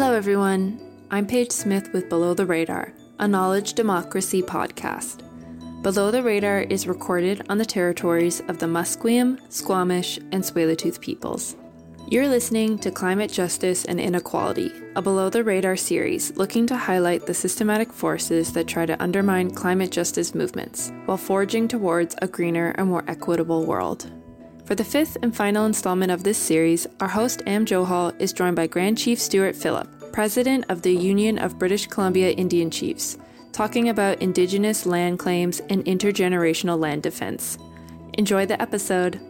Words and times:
Hello, 0.00 0.14
everyone. 0.14 0.80
I'm 1.10 1.26
Paige 1.26 1.52
Smith 1.52 1.92
with 1.92 2.08
Below 2.08 2.32
the 2.32 2.46
Radar, 2.46 2.94
a 3.18 3.28
knowledge 3.28 3.74
democracy 3.74 4.40
podcast. 4.40 5.20
Below 5.82 6.10
the 6.10 6.22
Radar 6.22 6.60
is 6.62 6.86
recorded 6.86 7.44
on 7.50 7.58
the 7.58 7.66
territories 7.66 8.40
of 8.48 8.58
the 8.58 8.64
Musqueam, 8.64 9.38
Squamish, 9.52 10.16
and 10.32 10.42
Tsleil-Waututh 10.42 11.02
peoples. 11.02 11.54
You're 12.08 12.28
listening 12.28 12.78
to 12.78 12.90
Climate 12.90 13.30
Justice 13.30 13.84
and 13.84 14.00
Inequality, 14.00 14.72
a 14.96 15.02
below 15.02 15.28
the 15.28 15.44
radar 15.44 15.76
series 15.76 16.34
looking 16.34 16.66
to 16.68 16.78
highlight 16.78 17.26
the 17.26 17.34
systematic 17.34 17.92
forces 17.92 18.54
that 18.54 18.66
try 18.66 18.86
to 18.86 19.00
undermine 19.02 19.50
climate 19.50 19.90
justice 19.90 20.34
movements 20.34 20.90
while 21.04 21.18
forging 21.18 21.68
towards 21.68 22.16
a 22.22 22.26
greener 22.26 22.70
and 22.78 22.88
more 22.88 23.04
equitable 23.06 23.66
world. 23.66 24.10
For 24.70 24.76
the 24.76 24.84
fifth 24.84 25.16
and 25.20 25.34
final 25.34 25.66
installment 25.66 26.12
of 26.12 26.22
this 26.22 26.38
series, 26.38 26.86
our 27.00 27.08
host 27.08 27.42
Am 27.44 27.66
Johal 27.66 28.14
is 28.20 28.32
joined 28.32 28.54
by 28.54 28.68
Grand 28.68 28.98
Chief 28.98 29.18
Stewart 29.18 29.56
Phillip, 29.56 30.12
President 30.12 30.64
of 30.68 30.82
the 30.82 30.94
Union 30.94 31.38
of 31.40 31.58
British 31.58 31.88
Columbia 31.88 32.30
Indian 32.30 32.70
Chiefs, 32.70 33.18
talking 33.50 33.88
about 33.88 34.22
Indigenous 34.22 34.86
land 34.86 35.18
claims 35.18 35.58
and 35.70 35.84
intergenerational 35.86 36.78
land 36.78 37.02
defense. 37.02 37.58
Enjoy 38.12 38.46
the 38.46 38.62
episode. 38.62 39.20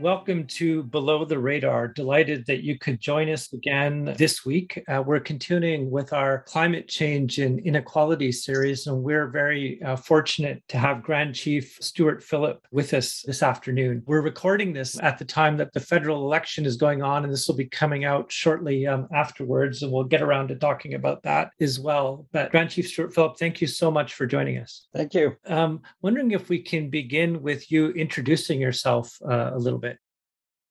Welcome 0.00 0.46
to 0.46 0.84
Below 0.84 1.26
the 1.26 1.38
Radar. 1.38 1.88
Delighted 1.88 2.46
that 2.46 2.64
you 2.64 2.78
could 2.78 3.00
join 3.00 3.28
us 3.28 3.52
again 3.52 4.14
this 4.16 4.46
week. 4.46 4.82
Uh, 4.88 5.02
we're 5.06 5.20
continuing 5.20 5.90
with 5.90 6.14
our 6.14 6.42
climate 6.44 6.88
change 6.88 7.38
and 7.38 7.60
inequality 7.60 8.32
series, 8.32 8.86
and 8.86 9.02
we're 9.02 9.26
very 9.26 9.82
uh, 9.82 9.96
fortunate 9.96 10.62
to 10.68 10.78
have 10.78 11.02
Grand 11.02 11.34
Chief 11.34 11.76
Stewart 11.82 12.22
Phillip 12.22 12.66
with 12.72 12.94
us 12.94 13.22
this 13.26 13.42
afternoon. 13.42 14.02
We're 14.06 14.22
recording 14.22 14.72
this 14.72 14.98
at 15.02 15.18
the 15.18 15.26
time 15.26 15.58
that 15.58 15.74
the 15.74 15.80
federal 15.80 16.24
election 16.24 16.64
is 16.64 16.78
going 16.78 17.02
on, 17.02 17.24
and 17.24 17.30
this 17.30 17.46
will 17.46 17.56
be 17.56 17.66
coming 17.66 18.06
out 18.06 18.32
shortly 18.32 18.86
um, 18.86 19.06
afterwards, 19.14 19.82
and 19.82 19.92
we'll 19.92 20.04
get 20.04 20.22
around 20.22 20.48
to 20.48 20.56
talking 20.56 20.94
about 20.94 21.22
that 21.24 21.50
as 21.60 21.78
well. 21.78 22.26
But 22.32 22.52
Grand 22.52 22.70
Chief 22.70 22.88
Stewart 22.88 23.14
Phillip, 23.14 23.36
thank 23.36 23.60
you 23.60 23.66
so 23.66 23.90
much 23.90 24.14
for 24.14 24.24
joining 24.24 24.56
us. 24.56 24.86
Thank 24.94 25.12
you. 25.12 25.36
Um, 25.44 25.82
wondering 26.00 26.30
if 26.30 26.48
we 26.48 26.62
can 26.62 26.88
begin 26.88 27.42
with 27.42 27.70
you 27.70 27.90
introducing 27.90 28.62
yourself 28.62 29.14
uh, 29.28 29.50
a 29.52 29.58
little 29.58 29.78
bit. 29.78 29.90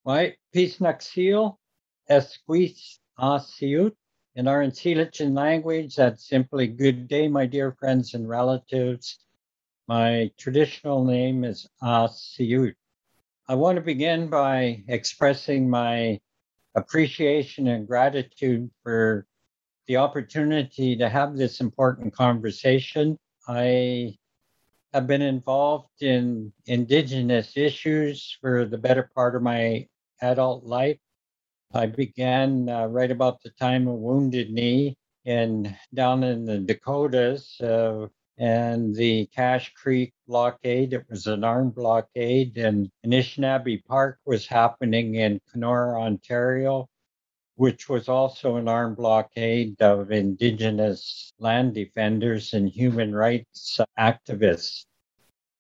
Right? 0.09 0.37
Pisnaxil 0.55 1.55
esquis 2.09 2.97
asiut. 3.19 3.93
In 4.33 4.47
our 4.47 4.63
Ensilichin 4.63 5.35
language, 5.35 5.95
that's 5.97 6.27
simply 6.27 6.65
good 6.65 7.07
day, 7.07 7.27
my 7.27 7.45
dear 7.45 7.73
friends 7.73 8.15
and 8.15 8.27
relatives. 8.27 9.19
My 9.87 10.31
traditional 10.35 11.05
name 11.05 11.43
is 11.43 11.69
Asiut. 11.83 12.73
I 13.47 13.53
want 13.53 13.75
to 13.75 13.83
begin 13.83 14.31
by 14.31 14.83
expressing 14.87 15.69
my 15.69 16.19
appreciation 16.73 17.67
and 17.67 17.85
gratitude 17.85 18.71
for 18.81 19.27
the 19.85 19.97
opportunity 19.97 20.95
to 20.95 21.07
have 21.07 21.37
this 21.37 21.61
important 21.61 22.15
conversation. 22.15 23.15
I 23.47 24.17
have 24.91 25.05
been 25.05 25.21
involved 25.21 26.01
in 26.01 26.51
Indigenous 26.65 27.55
issues 27.55 28.35
for 28.41 28.65
the 28.65 28.79
better 28.79 29.11
part 29.13 29.35
of 29.35 29.43
my 29.43 29.85
adult 30.21 30.63
life. 30.63 30.97
I 31.73 31.85
began 31.85 32.67
uh, 32.67 32.87
right 32.87 33.11
about 33.11 33.41
the 33.43 33.51
time 33.51 33.87
of 33.87 33.95
Wounded 33.95 34.51
Knee 34.51 34.95
in 35.25 35.75
down 35.93 36.23
in 36.23 36.45
the 36.45 36.59
Dakotas 36.59 37.59
uh, 37.61 38.07
and 38.37 38.95
the 38.95 39.27
Cache 39.35 39.73
Creek 39.73 40.13
blockade. 40.27 40.93
It 40.93 41.05
was 41.09 41.27
an 41.27 41.43
armed 41.43 41.75
blockade, 41.75 42.57
and 42.57 42.89
Anishinaabe 43.05 43.85
Park 43.85 44.19
was 44.25 44.47
happening 44.47 45.15
in 45.15 45.39
Kenora, 45.51 46.01
Ontario, 46.01 46.87
which 47.55 47.89
was 47.89 48.07
also 48.07 48.55
an 48.55 48.67
armed 48.67 48.97
blockade 48.97 49.81
of 49.81 50.11
Indigenous 50.11 51.33
land 51.37 51.75
defenders 51.75 52.53
and 52.53 52.69
human 52.69 53.13
rights 53.13 53.79
activists. 53.99 54.85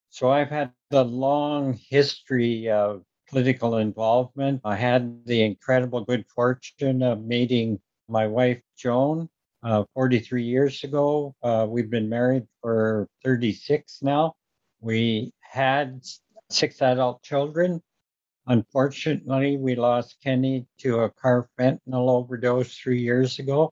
So 0.09 0.31
I've 0.31 0.49
had 0.49 0.71
a 0.91 1.03
long 1.03 1.73
history 1.73 2.69
of 2.69 3.03
political 3.29 3.77
involvement. 3.77 4.61
I 4.65 4.75
had 4.75 5.25
the 5.25 5.43
incredible 5.43 6.03
good 6.03 6.25
fortune 6.27 7.03
of 7.03 7.23
meeting 7.23 7.79
my 8.07 8.27
wife, 8.27 8.61
Joan, 8.77 9.29
uh, 9.63 9.83
43 9.93 10.43
years 10.43 10.83
ago. 10.83 11.35
Uh, 11.43 11.67
we've 11.69 11.89
been 11.89 12.09
married 12.09 12.47
for 12.61 13.07
36 13.23 13.99
now. 14.01 14.33
We 14.81 15.31
had 15.39 16.01
six 16.49 16.81
adult 16.81 17.21
children. 17.21 17.81
Unfortunately, 18.47 19.57
we 19.57 19.75
lost 19.75 20.17
Kenny 20.23 20.65
to 20.79 21.01
a 21.01 21.11
carfentanil 21.11 22.09
overdose 22.09 22.75
three 22.75 23.01
years 23.01 23.37
ago. 23.37 23.71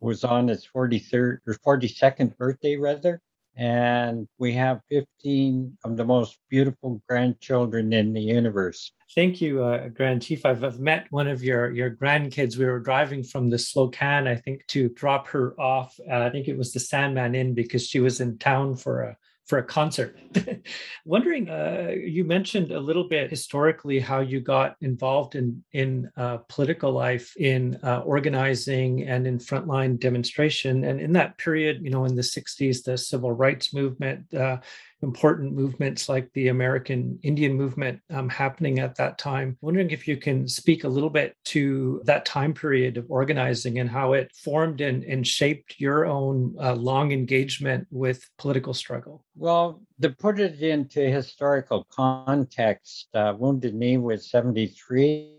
Was 0.00 0.24
on 0.24 0.48
his 0.48 0.66
43rd 0.66 1.38
or 1.46 1.54
42nd 1.54 2.36
birthday, 2.36 2.76
rather 2.76 3.20
and 3.56 4.26
we 4.38 4.52
have 4.52 4.80
15 4.90 5.78
of 5.84 5.96
the 5.96 6.04
most 6.04 6.38
beautiful 6.50 7.00
grandchildren 7.08 7.92
in 7.92 8.12
the 8.12 8.20
universe. 8.20 8.92
Thank 9.14 9.40
you, 9.40 9.62
uh, 9.62 9.88
Grand 9.88 10.22
Chief. 10.22 10.44
I've, 10.44 10.64
I've, 10.64 10.80
met 10.80 11.06
one 11.10 11.28
of 11.28 11.42
your, 11.42 11.70
your 11.70 11.90
grandkids. 11.90 12.56
We 12.56 12.64
were 12.64 12.80
driving 12.80 13.22
from 13.22 13.48
the 13.48 13.56
Slocan, 13.56 14.26
I 14.26 14.36
think, 14.36 14.66
to 14.68 14.88
drop 14.88 15.28
her 15.28 15.58
off. 15.60 15.98
Uh, 16.10 16.18
I 16.18 16.30
think 16.30 16.48
it 16.48 16.58
was 16.58 16.72
the 16.72 16.80
Sandman 16.80 17.34
Inn 17.34 17.54
because 17.54 17.86
she 17.86 18.00
was 18.00 18.20
in 18.20 18.38
town 18.38 18.74
for 18.74 19.02
a 19.02 19.16
for 19.46 19.58
a 19.58 19.62
concert. 19.62 20.18
Wondering, 21.04 21.50
uh, 21.50 21.92
you 21.94 22.24
mentioned 22.24 22.72
a 22.72 22.80
little 22.80 23.08
bit 23.08 23.28
historically 23.28 24.00
how 24.00 24.20
you 24.20 24.40
got 24.40 24.76
involved 24.80 25.34
in 25.34 25.62
in 25.72 26.10
uh, 26.16 26.38
political 26.48 26.92
life, 26.92 27.36
in 27.36 27.78
uh, 27.82 28.00
organizing, 28.00 29.06
and 29.06 29.26
in 29.26 29.38
frontline 29.38 29.98
demonstration. 29.98 30.84
And 30.84 31.00
in 31.00 31.12
that 31.12 31.36
period, 31.36 31.82
you 31.82 31.90
know, 31.90 32.06
in 32.06 32.14
the 32.14 32.22
'60s, 32.22 32.82
the 32.82 32.96
civil 32.96 33.32
rights 33.32 33.74
movement 33.74 34.32
uh, 34.32 34.58
important 35.04 35.52
movements 35.52 36.08
like 36.08 36.32
the 36.32 36.48
American 36.48 37.18
Indian 37.22 37.54
movement 37.54 38.00
um, 38.10 38.28
happening 38.28 38.78
at 38.78 38.96
that 38.96 39.18
time. 39.18 39.56
Wondering 39.60 39.90
if 39.90 40.08
you 40.08 40.16
can 40.16 40.48
speak 40.48 40.84
a 40.84 40.88
little 40.88 41.10
bit 41.10 41.36
to 41.46 42.00
that 42.04 42.24
time 42.24 42.54
period 42.54 42.96
of 42.96 43.06
organizing 43.08 43.78
and 43.78 43.88
how 43.88 44.14
it 44.14 44.32
formed 44.34 44.80
and, 44.80 45.04
and 45.04 45.26
shaped 45.26 45.78
your 45.78 46.06
own 46.06 46.54
uh, 46.60 46.74
long 46.74 47.12
engagement 47.12 47.86
with 47.90 48.28
political 48.38 48.74
struggle. 48.74 49.24
Well, 49.36 49.82
to 50.00 50.10
put 50.10 50.40
it 50.40 50.60
into 50.60 51.00
historical 51.00 51.86
context, 51.90 53.08
uh, 53.14 53.34
Wounded 53.38 53.74
Knee 53.74 53.98
was 53.98 54.30
73 54.30 55.34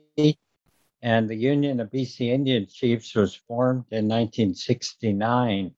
and 1.06 1.30
the 1.30 1.36
Union 1.36 1.80
of 1.80 1.92
BC 1.92 2.30
Indian 2.30 2.66
Chiefs 2.66 3.14
was 3.14 3.36
formed 3.36 3.86
in 3.92 4.08
1969. 4.08 5.72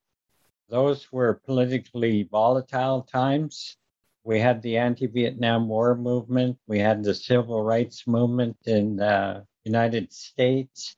Those 0.70 1.12
were 1.12 1.42
politically 1.46 2.24
volatile 2.24 3.04
times. 3.04 3.78
We 4.26 4.40
had 4.40 4.62
the 4.62 4.78
anti 4.78 5.08
Vietnam 5.08 5.70
War 5.70 5.96
movement, 5.96 6.58
we 6.68 6.80
had 6.80 7.04
the 7.04 7.16
civil 7.16 7.64
rights 7.64 8.06
movement 8.06 8.58
in 8.66 8.98
the 8.98 9.46
United 9.64 10.12
States. 10.12 10.98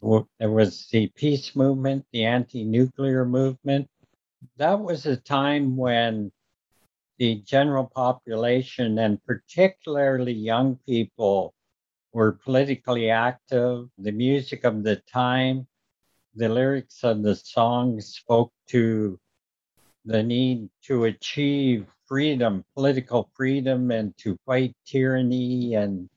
There 0.00 0.50
was 0.50 0.88
the 0.88 1.08
peace 1.08 1.54
movement, 1.54 2.06
the 2.12 2.24
anti 2.24 2.64
nuclear 2.64 3.26
movement. 3.26 3.88
That 4.56 4.80
was 4.80 5.04
a 5.04 5.16
time 5.16 5.76
when 5.76 6.32
the 7.18 7.42
general 7.42 7.86
population, 7.94 8.98
and 8.98 9.22
particularly 9.24 10.32
young 10.32 10.76
people, 10.88 11.54
were 12.12 12.32
politically 12.32 13.10
active. 13.10 13.88
The 13.98 14.12
music 14.12 14.64
of 14.64 14.82
the 14.82 14.96
time 14.96 15.68
the 16.34 16.48
lyrics 16.48 17.04
of 17.04 17.22
the 17.22 17.36
song 17.36 18.00
spoke 18.00 18.52
to 18.68 19.18
the 20.04 20.22
need 20.22 20.68
to 20.82 21.04
achieve 21.04 21.86
freedom, 22.06 22.64
political 22.74 23.30
freedom, 23.34 23.90
and 23.90 24.16
to 24.18 24.38
fight 24.46 24.74
tyranny 24.86 25.74
and 25.74 26.08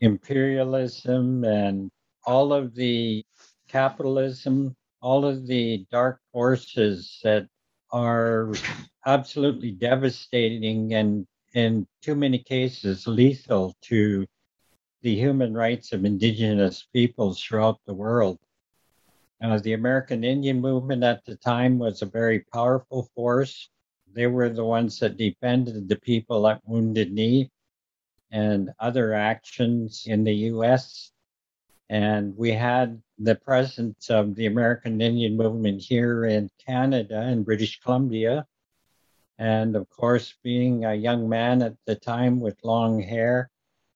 imperialism 0.00 1.44
and 1.44 1.90
all 2.24 2.52
of 2.52 2.74
the 2.74 3.24
capitalism, 3.68 4.76
all 5.00 5.24
of 5.24 5.46
the 5.46 5.86
dark 5.90 6.20
forces 6.32 7.20
that 7.22 7.48
are 7.92 8.52
absolutely 9.06 9.70
devastating 9.70 10.94
and 10.94 11.26
in 11.54 11.86
too 12.02 12.14
many 12.14 12.38
cases 12.38 13.06
lethal 13.06 13.74
to 13.80 14.26
the 15.02 15.14
human 15.14 15.54
rights 15.54 15.92
of 15.92 16.04
indigenous 16.04 16.86
peoples 16.92 17.40
throughout 17.40 17.78
the 17.86 17.94
world. 17.94 18.38
Uh, 19.42 19.58
the 19.58 19.74
American 19.74 20.24
Indian 20.24 20.60
movement 20.60 21.04
at 21.04 21.24
the 21.26 21.36
time 21.36 21.78
was 21.78 22.00
a 22.00 22.06
very 22.06 22.40
powerful 22.52 23.10
force. 23.14 23.68
They 24.12 24.26
were 24.26 24.48
the 24.48 24.64
ones 24.64 24.98
that 25.00 25.18
defended 25.18 25.88
the 25.88 25.96
people 25.96 26.48
at 26.48 26.66
Wounded 26.66 27.12
Knee 27.12 27.50
and 28.30 28.70
other 28.78 29.12
actions 29.12 30.04
in 30.06 30.24
the 30.24 30.34
US. 30.52 31.12
And 31.90 32.36
we 32.36 32.52
had 32.52 33.00
the 33.18 33.34
presence 33.34 34.10
of 34.10 34.34
the 34.34 34.46
American 34.46 35.00
Indian 35.00 35.36
movement 35.36 35.82
here 35.82 36.24
in 36.24 36.50
Canada 36.64 37.20
and 37.20 37.44
British 37.44 37.78
Columbia. 37.80 38.46
And 39.38 39.76
of 39.76 39.88
course, 39.90 40.34
being 40.42 40.86
a 40.86 40.94
young 40.94 41.28
man 41.28 41.60
at 41.60 41.76
the 41.84 41.94
time 41.94 42.40
with 42.40 42.64
long 42.64 43.00
hair, 43.02 43.50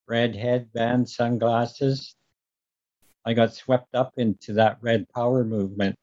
red 0.06 0.36
headband, 0.36 1.08
sunglasses, 1.08 2.14
I 3.24 3.34
got 3.34 3.54
swept 3.54 3.94
up 3.94 4.14
into 4.16 4.54
that 4.54 4.78
red 4.80 5.08
power 5.10 5.44
movement. 5.44 5.96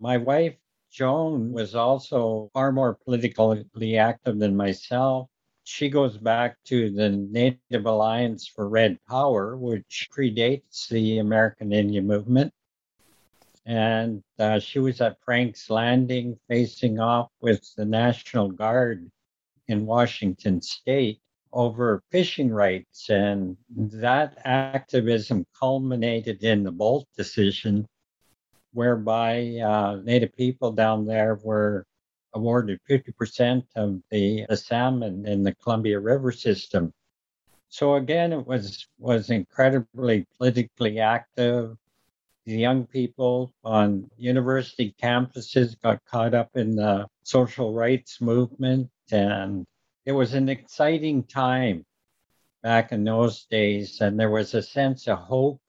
My 0.00 0.16
wife, 0.16 0.56
Joan, 0.90 1.52
was 1.52 1.74
also 1.74 2.50
far 2.52 2.72
more 2.72 2.94
politically 2.94 3.96
active 3.96 4.38
than 4.38 4.56
myself. 4.56 5.28
She 5.64 5.88
goes 5.88 6.18
back 6.18 6.56
to 6.64 6.90
the 6.90 7.10
Native 7.10 7.86
Alliance 7.86 8.46
for 8.46 8.68
Red 8.68 8.98
Power, 9.08 9.56
which 9.56 10.08
predates 10.12 10.88
the 10.88 11.18
American 11.18 11.72
Indian 11.72 12.06
movement 12.06 12.52
and 13.64 14.22
uh, 14.38 14.58
she 14.58 14.78
was 14.78 15.00
at 15.00 15.20
Frank's 15.24 15.70
Landing 15.70 16.38
facing 16.48 16.98
off 16.98 17.30
with 17.40 17.62
the 17.76 17.84
National 17.84 18.50
Guard 18.50 19.10
in 19.68 19.86
Washington 19.86 20.60
state 20.60 21.20
over 21.52 22.02
fishing 22.10 22.50
rights. 22.50 23.08
And 23.10 23.56
that 23.76 24.38
activism 24.44 25.46
culminated 25.58 26.42
in 26.42 26.62
the 26.62 26.72
Boldt 26.72 27.06
decision, 27.16 27.86
whereby 28.72 29.58
uh, 29.58 30.00
Native 30.04 30.34
people 30.34 30.72
down 30.72 31.06
there 31.06 31.38
were 31.42 31.84
awarded 32.34 32.80
50% 32.88 33.62
of 33.76 34.00
the, 34.10 34.46
the 34.48 34.56
salmon 34.56 35.26
in 35.26 35.42
the 35.42 35.54
Columbia 35.56 36.00
River 36.00 36.32
system. 36.32 36.92
So 37.68 37.94
again, 37.94 38.32
it 38.32 38.46
was 38.46 38.86
was 38.98 39.30
incredibly 39.30 40.26
politically 40.36 41.00
active 41.00 41.76
the 42.44 42.56
young 42.56 42.86
people 42.86 43.52
on 43.64 44.10
university 44.16 44.94
campuses 45.00 45.80
got 45.80 46.04
caught 46.04 46.34
up 46.34 46.50
in 46.54 46.76
the 46.76 47.06
social 47.22 47.72
rights 47.72 48.20
movement 48.20 48.90
and 49.10 49.64
it 50.04 50.12
was 50.12 50.34
an 50.34 50.48
exciting 50.48 51.22
time 51.24 51.84
back 52.62 52.92
in 52.92 53.04
those 53.04 53.44
days 53.44 54.00
and 54.00 54.18
there 54.18 54.30
was 54.30 54.54
a 54.54 54.62
sense 54.62 55.08
of 55.08 55.18
hope 55.18 55.60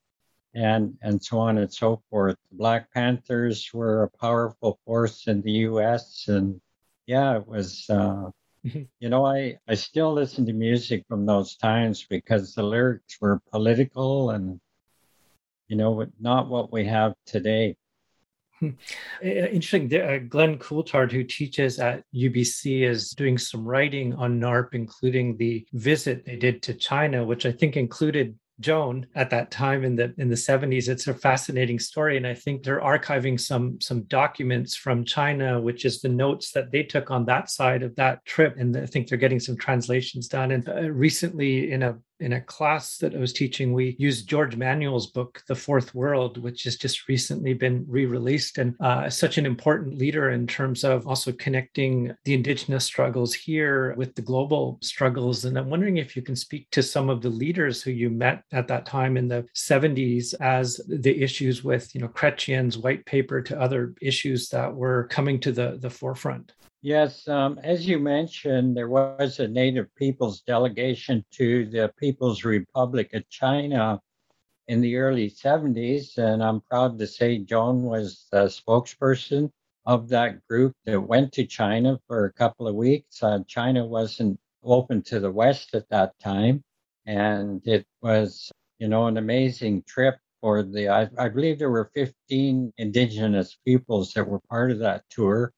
and 0.53 0.95
and 1.01 1.24
so 1.24 1.39
on 1.39 1.57
and 1.57 1.74
so 1.74 2.01
forth 2.09 2.38
the 2.51 2.57
black 2.57 2.91
panthers 2.94 3.74
were 3.74 4.03
a 4.03 4.18
powerful 4.18 4.80
force 4.85 5.27
in 5.27 5.41
the 5.41 5.51
us 5.51 6.27
and 6.27 6.62
yeah 7.07 7.38
it 7.38 7.47
was 7.47 7.85
uh, 7.89 8.30
mm-hmm. 8.65 8.81
you 9.00 9.09
know 9.09 9.25
i 9.25 9.57
i 9.68 9.74
still 9.74 10.13
listen 10.13 10.45
to 10.45 10.53
music 10.53 11.03
from 11.07 11.25
those 11.25 11.56
times 11.56 12.06
because 12.07 12.53
the 12.53 12.63
lyrics 12.63 13.18
were 13.19 13.41
political 13.51 14.29
and 14.29 14.59
you 15.68 15.77
know, 15.77 16.06
not 16.19 16.50
what 16.50 16.71
we 16.71 16.86
have 16.86 17.15
today. 17.25 17.75
Hmm. 18.63 19.27
Interesting. 19.27 19.94
Uh, 19.94 20.19
Glenn 20.30 20.57
Coulthard, 20.57 21.12
who 21.12 21.24
teaches 21.24 21.80
at 21.80 22.04
UBC, 22.15 22.88
is 22.88 23.12
doing 23.12 23.38
some 23.38 23.65
writing 23.65 24.13
on 24.15 24.39
NARP, 24.39 24.69
including 24.74 25.36
the 25.36 25.65
visit 25.74 26.25
they 26.25 26.38
did 26.38 26.62
to 26.63 26.74
China, 26.74 27.25
which 27.25 27.45
I 27.45 27.51
think 27.51 27.75
included 27.75 28.38
Joan 28.60 29.07
at 29.15 29.31
that 29.31 29.51
time 29.51 29.83
in 29.83 29.95
the 29.95 30.13
in 30.18 30.30
the 30.30 30.36
70s. 30.36 30.88
It's 30.88 31.07
a 31.07 31.13
fascinating 31.13 31.80
story, 31.80 32.15
and 32.15 32.25
I 32.25 32.36
think 32.36 32.63
they're 32.63 32.80
archiving 32.80 33.38
some 33.39 33.81
some 33.81 34.04
documents 34.04 34.75
from 34.75 35.04
China, 35.04 35.60
which 35.60 35.83
is 35.83 36.01
the 36.01 36.10
notes 36.10 36.51
that 36.51 36.71
they 36.71 36.83
took 36.83 37.12
on 37.12 37.25
that 37.25 37.50
side 37.50 37.83
of 37.83 37.95
that 37.95 38.24
trip, 38.25 38.56
and 38.57 38.77
I 38.77 38.86
think 38.86 39.07
they're 39.07 39.18
getting 39.18 39.39
some 39.39 39.57
translations 39.57 40.27
done. 40.27 40.51
And 40.51 40.69
uh, 40.69 40.89
recently, 40.92 41.71
in 41.71 41.83
a 41.83 41.98
in 42.19 42.33
a 42.33 42.42
class 42.42 42.98
that 42.98 43.15
I 43.15 43.19
was 43.19 43.33
teaching, 43.33 43.74
we 43.74 43.95
used 44.00 44.27
George 44.27 44.56
Manuel's 44.56 45.07
book, 45.07 45.44
The 45.48 45.56
Fourth 45.56 45.94
World, 45.94 46.38
which 46.38 46.63
has 46.63 46.77
just 46.77 47.07
recently 47.07 47.54
been 47.54 47.86
re 47.88 48.06
released 48.06 48.57
and 48.57 48.75
uh, 48.80 49.10
such 49.10 49.38
an 49.38 49.45
important 49.45 49.98
leader 49.98 50.30
in 50.30 50.48
terms 50.48 50.83
of 50.83 51.07
also 51.07 51.31
connecting 51.31 52.13
the 52.24 52.33
Indigenous 52.33 52.86
struggles 52.86 53.33
here 53.33 53.94
with 53.95 54.15
the 54.15 54.21
global 54.21 54.77
struggles. 54.81 55.45
And 55.45 55.57
I'm 55.57 55.69
wondering 55.69 55.98
if 55.98 56.15
you 56.15 56.21
can 56.21 56.36
speak 56.36 56.69
to 56.71 56.83
some 56.83 57.10
of 57.10 57.21
the 57.21 57.30
leaders 57.30 57.81
who 57.81 57.92
you 57.92 58.10
met 58.10 58.44
at 58.51 58.68
that 58.68 58.86
time 58.86 59.18
in 59.18 59.27
the 59.27 59.45
70s 59.56 60.33
as 60.39 60.80
the 60.88 61.21
issues 61.21 61.63
with, 61.63 61.94
you 61.95 62.01
know, 62.01 62.07
Chrétien's 62.07 62.77
white 62.77 63.06
paper 63.06 63.42
to 63.42 63.60
other 63.60 63.94
issues 64.01 64.50
that 64.50 64.74
were 64.74 65.07
coming 65.10 65.39
to 65.42 65.51
the, 65.51 65.77
the 65.81 65.89
forefront. 65.89 66.54
Yes, 66.85 67.30
um, 67.30 67.59
as 67.63 67.88
you 67.88 67.97
mentioned, 67.97 68.75
there 68.75 68.89
was 68.89 69.39
a 69.39 69.47
Native 69.47 69.95
peoples 69.95 70.41
delegation 70.41 71.24
to 71.31 71.65
the 71.65 71.94
People's 71.97 72.44
Republic 72.44 73.13
of 73.13 73.30
China 73.30 74.01
in 74.68 74.81
the 74.81 74.97
early 74.97 75.30
70s, 75.30 76.18
and 76.18 76.44
I'm 76.44 76.59
proud 76.59 77.00
to 77.00 77.07
say 77.07 77.38
Joan 77.38 77.83
was 77.83 78.27
the 78.33 78.47
spokesperson 78.47 79.50
of 79.85 80.09
that 80.09 80.45
group 80.50 80.75
that 80.83 81.00
went 81.00 81.31
to 81.33 81.45
China 81.45 82.01
for 82.06 82.25
a 82.25 82.33
couple 82.33 82.68
of 82.68 82.75
weeks. 82.75 83.24
Uh, 83.24 83.39
China 83.47 83.86
wasn't 83.86 84.38
open 84.62 85.01
to 85.03 85.21
the 85.21 85.31
West 85.31 85.75
at 85.75 85.88
that 85.88 86.19
time, 86.19 86.62
and 87.06 87.65
it 87.65 87.86
was, 88.01 88.51
you 88.79 88.89
know, 88.89 89.07
an 89.07 89.15
amazing 89.15 89.83
trip 89.88 90.18
for 90.41 90.62
the. 90.63 90.89
I, 90.89 91.09
I 91.18 91.29
believe 91.29 91.59
there 91.59 91.71
were 91.71 91.91
15 91.95 92.74
indigenous 92.77 93.57
peoples 93.65 94.12
that 94.15 94.27
were 94.27 94.41
part 94.50 94.69
of 94.69 94.79
that 94.79 95.06
tour 95.09 95.53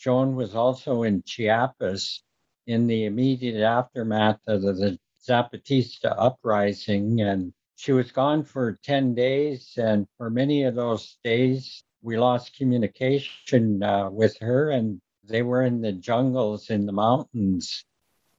Joan 0.00 0.34
was 0.34 0.54
also 0.54 1.02
in 1.02 1.22
Chiapas 1.24 2.22
in 2.66 2.86
the 2.86 3.04
immediate 3.04 3.62
aftermath 3.62 4.40
of 4.46 4.62
the 4.62 4.98
Zapatista 5.22 6.14
uprising, 6.16 7.20
and 7.20 7.52
she 7.76 7.92
was 7.92 8.10
gone 8.10 8.42
for 8.42 8.78
10 8.82 9.14
days. 9.14 9.74
And 9.76 10.06
for 10.16 10.30
many 10.30 10.62
of 10.62 10.74
those 10.74 11.18
days, 11.22 11.84
we 12.00 12.16
lost 12.16 12.56
communication 12.56 13.82
uh, 13.82 14.08
with 14.08 14.38
her, 14.38 14.70
and 14.70 15.02
they 15.22 15.42
were 15.42 15.64
in 15.64 15.82
the 15.82 15.92
jungles 15.92 16.70
in 16.70 16.86
the 16.86 16.92
mountains 16.92 17.84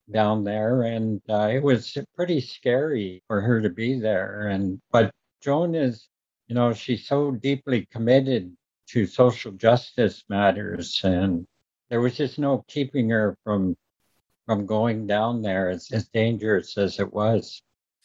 down 0.09 0.43
there, 0.43 0.81
and 0.81 1.21
uh, 1.29 1.49
it 1.53 1.61
was 1.61 1.95
pretty 2.15 2.41
scary 2.41 3.21
for 3.27 3.39
her 3.39 3.61
to 3.61 3.69
be 3.69 3.99
there. 3.99 4.47
And 4.47 4.81
but 4.91 5.11
Joan 5.41 5.75
is, 5.75 6.09
you 6.47 6.55
know, 6.55 6.73
she's 6.73 7.07
so 7.07 7.29
deeply 7.29 7.85
committed 7.85 8.51
to 8.89 9.05
social 9.05 9.51
justice 9.51 10.23
matters, 10.27 10.99
and 11.03 11.45
there 11.91 12.01
was 12.01 12.15
just 12.15 12.39
no 12.39 12.65
keeping 12.67 13.09
her 13.09 13.37
from 13.43 13.77
from 14.47 14.65
going 14.65 15.05
down 15.05 15.43
there 15.43 15.69
as, 15.69 15.89
as 15.91 16.07
dangerous 16.07 16.77
as 16.77 16.99
it 16.99 17.13
was. 17.13 17.61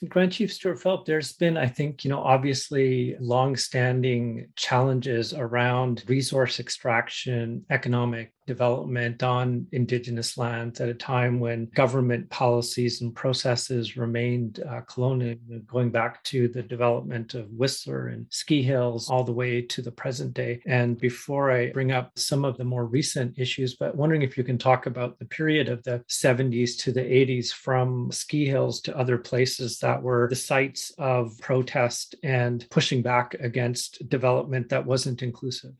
Grand 0.08 0.32
Chief 0.32 0.52
Stewart 0.52 0.78
Phillip, 0.78 1.06
there's 1.06 1.32
been, 1.32 1.56
I 1.56 1.66
think, 1.66 2.04
you 2.04 2.10
know, 2.10 2.20
obviously 2.20 3.16
long-standing 3.18 4.48
challenges 4.54 5.32
around 5.32 6.04
resource 6.06 6.60
extraction, 6.60 7.64
economic 7.70 8.34
development 8.46 9.22
on 9.22 9.66
indigenous 9.72 10.38
lands 10.38 10.80
at 10.80 10.88
a 10.88 10.94
time 10.94 11.40
when 11.40 11.66
government 11.74 12.28
policies 12.30 13.00
and 13.00 13.14
processes 13.14 13.96
remained 13.96 14.62
uh, 14.68 14.80
colonial, 14.82 15.36
going 15.66 15.90
back 15.90 16.22
to 16.24 16.48
the 16.48 16.62
development 16.62 17.34
of 17.34 17.50
Whistler 17.50 18.08
and 18.08 18.26
ski 18.30 18.62
hills 18.62 19.10
all 19.10 19.24
the 19.24 19.32
way 19.32 19.62
to 19.62 19.82
the 19.82 19.90
present 19.90 20.34
day. 20.34 20.60
And 20.66 20.98
before 20.98 21.50
I 21.50 21.72
bring 21.72 21.92
up 21.92 22.12
some 22.16 22.44
of 22.44 22.56
the 22.56 22.64
more 22.64 22.86
recent 22.86 23.38
issues, 23.38 23.74
but 23.74 23.96
wondering 23.96 24.22
if 24.22 24.38
you 24.38 24.44
can 24.44 24.58
talk 24.58 24.86
about 24.86 25.18
the 25.18 25.24
period 25.24 25.68
of 25.68 25.82
the 25.82 26.04
70s 26.08 26.78
to 26.78 26.92
the 26.92 27.00
80s 27.00 27.52
from 27.52 28.10
ski 28.12 28.46
hills 28.46 28.80
to 28.82 28.96
other 28.96 29.18
places 29.18 29.78
that 29.80 30.02
were 30.02 30.28
the 30.28 30.36
sites 30.36 30.92
of 30.98 31.38
protest 31.40 32.14
and 32.22 32.66
pushing 32.70 33.02
back 33.02 33.34
against 33.34 34.08
development 34.08 34.68
that 34.68 34.86
wasn't 34.86 35.22
inclusive. 35.22 35.72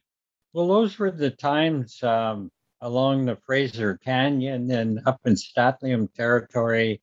Well, 0.53 0.69
those 0.69 0.99
were 0.99 1.11
the 1.11 1.31
times 1.31 2.03
um, 2.03 2.51
along 2.81 3.25
the 3.25 3.37
Fraser 3.37 3.97
Canyon 3.99 4.71
and 4.71 5.01
up 5.07 5.21
in 5.25 5.35
St'át'imc 5.35 6.13
territory. 6.15 7.01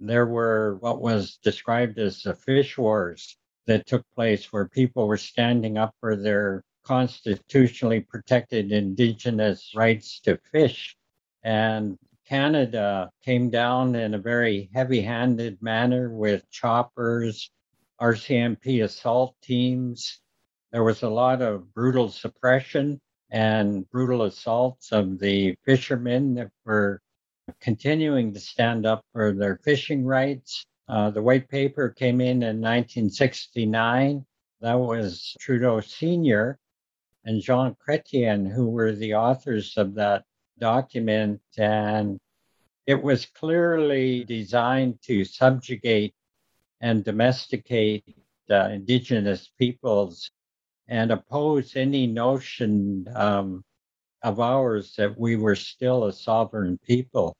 There 0.00 0.26
were 0.26 0.76
what 0.80 1.00
was 1.00 1.38
described 1.42 1.98
as 1.98 2.22
the 2.22 2.34
fish 2.34 2.76
wars 2.76 3.36
that 3.66 3.86
took 3.86 4.04
place 4.14 4.52
where 4.52 4.68
people 4.68 5.06
were 5.06 5.16
standing 5.16 5.78
up 5.78 5.94
for 6.00 6.16
their 6.16 6.64
constitutionally 6.84 8.00
protected 8.00 8.72
indigenous 8.72 9.72
rights 9.74 10.20
to 10.20 10.38
fish. 10.50 10.96
And 11.44 11.96
Canada 12.26 13.10
came 13.24 13.50
down 13.50 13.94
in 13.94 14.14
a 14.14 14.18
very 14.18 14.70
heavy 14.74 15.00
handed 15.00 15.62
manner 15.62 16.10
with 16.10 16.48
choppers, 16.50 17.50
RCMP 18.00 18.82
assault 18.82 19.36
teams. 19.42 20.20
There 20.72 20.82
was 20.82 21.02
a 21.02 21.10
lot 21.10 21.42
of 21.42 21.72
brutal 21.74 22.08
suppression 22.08 23.00
and 23.32 23.88
brutal 23.90 24.24
assaults 24.24 24.92
of 24.92 25.18
the 25.18 25.56
fishermen 25.64 26.34
that 26.34 26.50
were 26.66 27.00
continuing 27.60 28.32
to 28.34 28.38
stand 28.38 28.84
up 28.84 29.02
for 29.12 29.32
their 29.32 29.58
fishing 29.64 30.04
rights. 30.04 30.66
Uh, 30.86 31.10
the 31.10 31.22
white 31.22 31.48
paper 31.48 31.88
came 31.88 32.20
in 32.20 32.42
in 32.42 32.60
1969. 32.60 34.24
That 34.60 34.74
was 34.74 35.34
Trudeau 35.40 35.80
Sr. 35.80 36.58
and 37.24 37.40
Jean 37.40 37.74
Chrétien, 37.74 38.52
who 38.52 38.68
were 38.68 38.92
the 38.92 39.14
authors 39.14 39.78
of 39.78 39.94
that 39.94 40.24
document. 40.58 41.40
And 41.56 42.20
it 42.86 43.02
was 43.02 43.24
clearly 43.24 44.24
designed 44.24 45.00
to 45.06 45.24
subjugate 45.24 46.14
and 46.82 47.02
domesticate 47.02 48.04
uh, 48.50 48.68
indigenous 48.70 49.50
peoples 49.58 50.30
and 50.88 51.10
oppose 51.10 51.76
any 51.76 52.06
notion 52.06 53.06
um, 53.14 53.64
of 54.22 54.40
ours 54.40 54.94
that 54.96 55.18
we 55.18 55.36
were 55.36 55.56
still 55.56 56.04
a 56.04 56.12
sovereign 56.12 56.78
people 56.86 57.36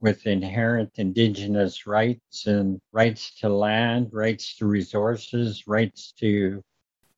with 0.00 0.26
inherent 0.26 0.90
indigenous 0.96 1.86
rights 1.86 2.46
and 2.46 2.80
rights 2.92 3.34
to 3.40 3.48
land, 3.48 4.08
rights 4.12 4.56
to 4.56 4.66
resources, 4.66 5.66
rights 5.66 6.12
to 6.12 6.62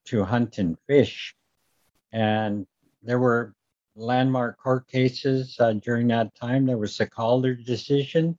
to 0.07 0.25
hunt 0.25 0.59
and 0.59 0.77
fish. 0.87 1.35
And 2.13 2.67
there 3.03 3.19
were 3.19 3.55
landmark 3.95 4.59
court 4.59 4.89
cases 4.89 5.57
uh, 5.61 5.75
during 5.75 6.09
that 6.09 6.35
time. 6.35 6.67
There 6.67 6.79
was 6.79 6.97
the 6.97 7.07
Calder 7.07 7.55
decision 7.55 8.39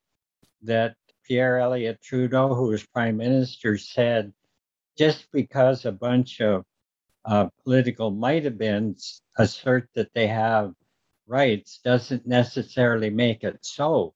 that 0.63 0.95
Pierre 1.23 1.59
Elliott 1.59 2.01
Trudeau, 2.01 2.53
who 2.55 2.67
was 2.67 2.85
prime 2.85 3.17
minister, 3.17 3.77
said 3.77 4.33
just 4.97 5.31
because 5.31 5.85
a 5.85 5.91
bunch 5.91 6.41
of 6.41 6.65
uh, 7.25 7.47
political 7.63 8.11
might 8.11 8.43
have 8.43 8.57
been 8.57 8.95
assert 9.37 9.89
that 9.95 10.13
they 10.13 10.27
have 10.27 10.73
rights 11.27 11.79
doesn't 11.83 12.27
necessarily 12.27 13.09
make 13.09 13.43
it 13.43 13.59
so. 13.61 14.13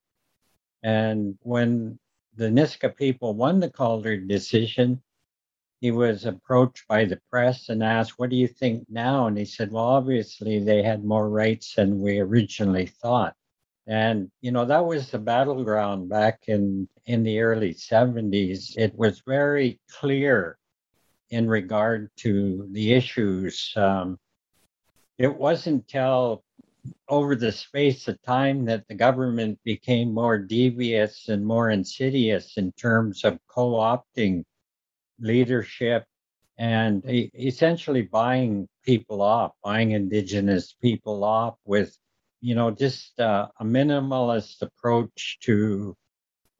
And 0.83 1.37
when 1.41 1.99
the 2.35 2.49
Nisga'a 2.49 2.95
people 2.95 3.33
won 3.33 3.59
the 3.59 3.69
Calder 3.69 4.17
decision, 4.17 5.01
he 5.81 5.91
was 5.91 6.25
approached 6.25 6.87
by 6.87 7.05
the 7.05 7.19
press 7.29 7.69
and 7.69 7.83
asked, 7.83 8.17
What 8.17 8.29
do 8.29 8.35
you 8.35 8.47
think 8.47 8.85
now? 8.89 9.27
And 9.27 9.37
he 9.37 9.45
said, 9.45 9.71
Well, 9.71 9.85
obviously 9.85 10.59
they 10.59 10.83
had 10.83 11.03
more 11.03 11.29
rights 11.29 11.75
than 11.75 12.01
we 12.01 12.19
originally 12.19 12.87
thought. 12.87 13.35
And, 13.87 14.31
you 14.41 14.51
know, 14.51 14.65
that 14.65 14.85
was 14.85 15.11
the 15.11 15.19
battleground 15.19 16.09
back 16.09 16.45
in, 16.47 16.89
in 17.05 17.23
the 17.23 17.39
early 17.39 17.73
70s. 17.73 18.75
It 18.77 18.95
was 18.95 19.21
very 19.25 19.79
clear 19.91 20.57
in 21.29 21.47
regard 21.47 22.09
to 22.17 22.67
the 22.71 22.93
issues. 22.93 23.73
Um, 23.75 24.17
it 25.17 25.35
wasn't 25.35 25.83
until 25.83 26.43
over 27.09 27.35
the 27.35 27.51
space 27.51 28.07
of 28.07 28.21
time 28.21 28.65
that 28.65 28.87
the 28.87 28.95
government 28.95 29.59
became 29.63 30.13
more 30.13 30.37
devious 30.37 31.29
and 31.29 31.45
more 31.45 31.69
insidious 31.69 32.57
in 32.57 32.71
terms 32.73 33.23
of 33.23 33.39
co 33.47 33.71
opting 33.71 34.43
leadership 35.19 36.05
and 36.57 37.01
essentially 37.05 38.03
buying 38.03 38.67
people 38.83 39.21
off, 39.21 39.51
buying 39.63 39.91
indigenous 39.91 40.75
people 40.81 41.23
off 41.23 41.55
with, 41.65 41.97
you 42.41 42.55
know, 42.55 42.71
just 42.71 43.19
uh, 43.19 43.47
a 43.59 43.63
minimalist 43.63 44.61
approach 44.61 45.37
to 45.41 45.95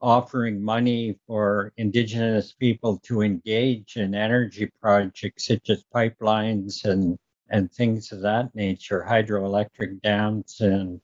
offering 0.05 0.61
money 0.61 1.17
for 1.25 1.73
indigenous 1.77 2.53
people 2.53 2.99
to 2.99 3.21
engage 3.21 3.97
in 3.97 4.13
energy 4.13 4.71
projects 4.79 5.47
such 5.47 5.71
as 5.71 5.83
pipelines 5.93 6.85
and 6.85 7.17
and 7.49 7.71
things 7.71 8.11
of 8.11 8.21
that 8.21 8.53
nature, 8.53 9.03
hydroelectric 9.07 10.01
dams. 10.01 10.61
And 10.61 11.01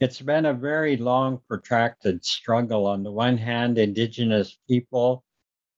it's 0.00 0.20
been 0.20 0.46
a 0.46 0.52
very 0.52 0.98
long, 0.98 1.40
protracted 1.48 2.24
struggle. 2.24 2.86
On 2.86 3.02
the 3.02 3.10
one 3.12 3.38
hand, 3.38 3.78
Indigenous 3.78 4.58
people, 4.68 5.24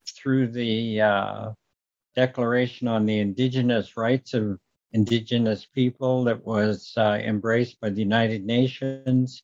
through 0.05 0.47
the 0.47 1.01
uh, 1.01 1.51
Declaration 2.15 2.89
on 2.89 3.05
the 3.05 3.19
Indigenous 3.19 3.95
Rights 3.95 4.33
of 4.33 4.59
Indigenous 4.91 5.65
People 5.65 6.25
that 6.25 6.45
was 6.45 6.93
uh, 6.97 7.19
embraced 7.23 7.79
by 7.79 7.89
the 7.89 8.01
United 8.01 8.45
Nations, 8.45 9.43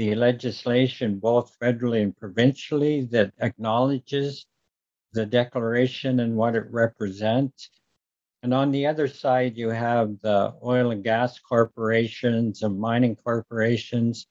the 0.00 0.14
legislation, 0.14 1.18
both 1.18 1.54
federally 1.60 2.02
and 2.02 2.16
provincially, 2.16 3.02
that 3.02 3.34
acknowledges 3.42 4.46
the 5.12 5.26
Declaration 5.26 6.20
and 6.20 6.34
what 6.36 6.56
it 6.56 6.64
represents. 6.70 7.68
And 8.42 8.54
on 8.54 8.70
the 8.70 8.86
other 8.86 9.08
side, 9.08 9.58
you 9.58 9.68
have 9.68 10.18
the 10.20 10.54
oil 10.64 10.90
and 10.92 11.04
gas 11.04 11.38
corporations 11.38 12.62
and 12.62 12.80
mining 12.80 13.14
corporations 13.14 14.26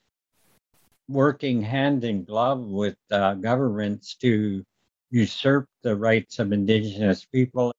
working 1.07 1.61
hand 1.61 2.03
in 2.03 2.23
glove 2.23 2.61
with 2.61 2.97
uh, 3.11 3.35
governments 3.35 4.15
to 4.15 4.63
usurp 5.11 5.67
the 5.83 5.95
rights 5.95 6.39
of 6.39 6.51
indigenous 6.51 7.25
people 7.25 7.71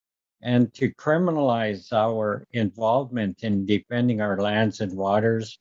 and 0.42 0.72
to 0.74 0.94
criminalize 0.94 1.92
our 1.92 2.46
involvement 2.52 3.42
in 3.42 3.66
defending 3.66 4.20
our 4.20 4.40
lands 4.40 4.80
and 4.80 4.96
waters 4.96 5.58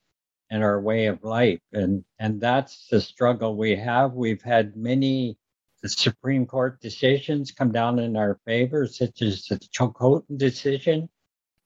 and 0.50 0.64
our 0.64 0.80
way 0.80 1.06
of 1.06 1.22
life. 1.22 1.60
And, 1.72 2.04
and 2.18 2.40
that's 2.40 2.88
the 2.88 3.00
struggle 3.00 3.56
we 3.56 3.76
have. 3.76 4.14
We've 4.14 4.42
had 4.42 4.76
many 4.76 5.38
Supreme 5.86 6.46
Court 6.46 6.80
decisions 6.80 7.52
come 7.52 7.72
down 7.72 7.98
in 7.98 8.16
our 8.16 8.38
favor, 8.44 8.86
such 8.86 9.22
as 9.22 9.46
the 9.46 9.56
Chilcotin 9.56 10.36
decision, 10.36 11.08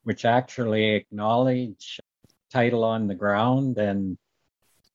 which 0.05 0.25
actually 0.25 0.95
acknowledge 0.95 2.01
title 2.51 2.85
on 2.85 3.09
the 3.09 3.15
ground 3.15 3.79
and 3.79 4.17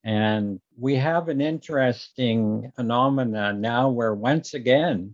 and 0.03 0.61
we 0.77 0.95
have 0.95 1.27
an 1.27 1.41
interesting 1.41 2.71
phenomenon 2.75 3.59
now 3.59 3.89
where 3.89 4.13
once 4.13 4.53
again, 4.53 5.13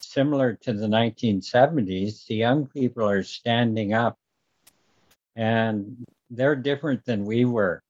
similar 0.00 0.54
to 0.62 0.74
the 0.74 0.86
1970s, 0.86 2.26
the 2.26 2.34
young 2.34 2.66
people 2.66 3.08
are 3.08 3.22
standing 3.22 3.94
up 3.94 4.18
and 5.34 6.04
they're 6.28 6.54
different 6.54 7.04
than 7.06 7.24
we 7.24 7.46
were. 7.46 7.82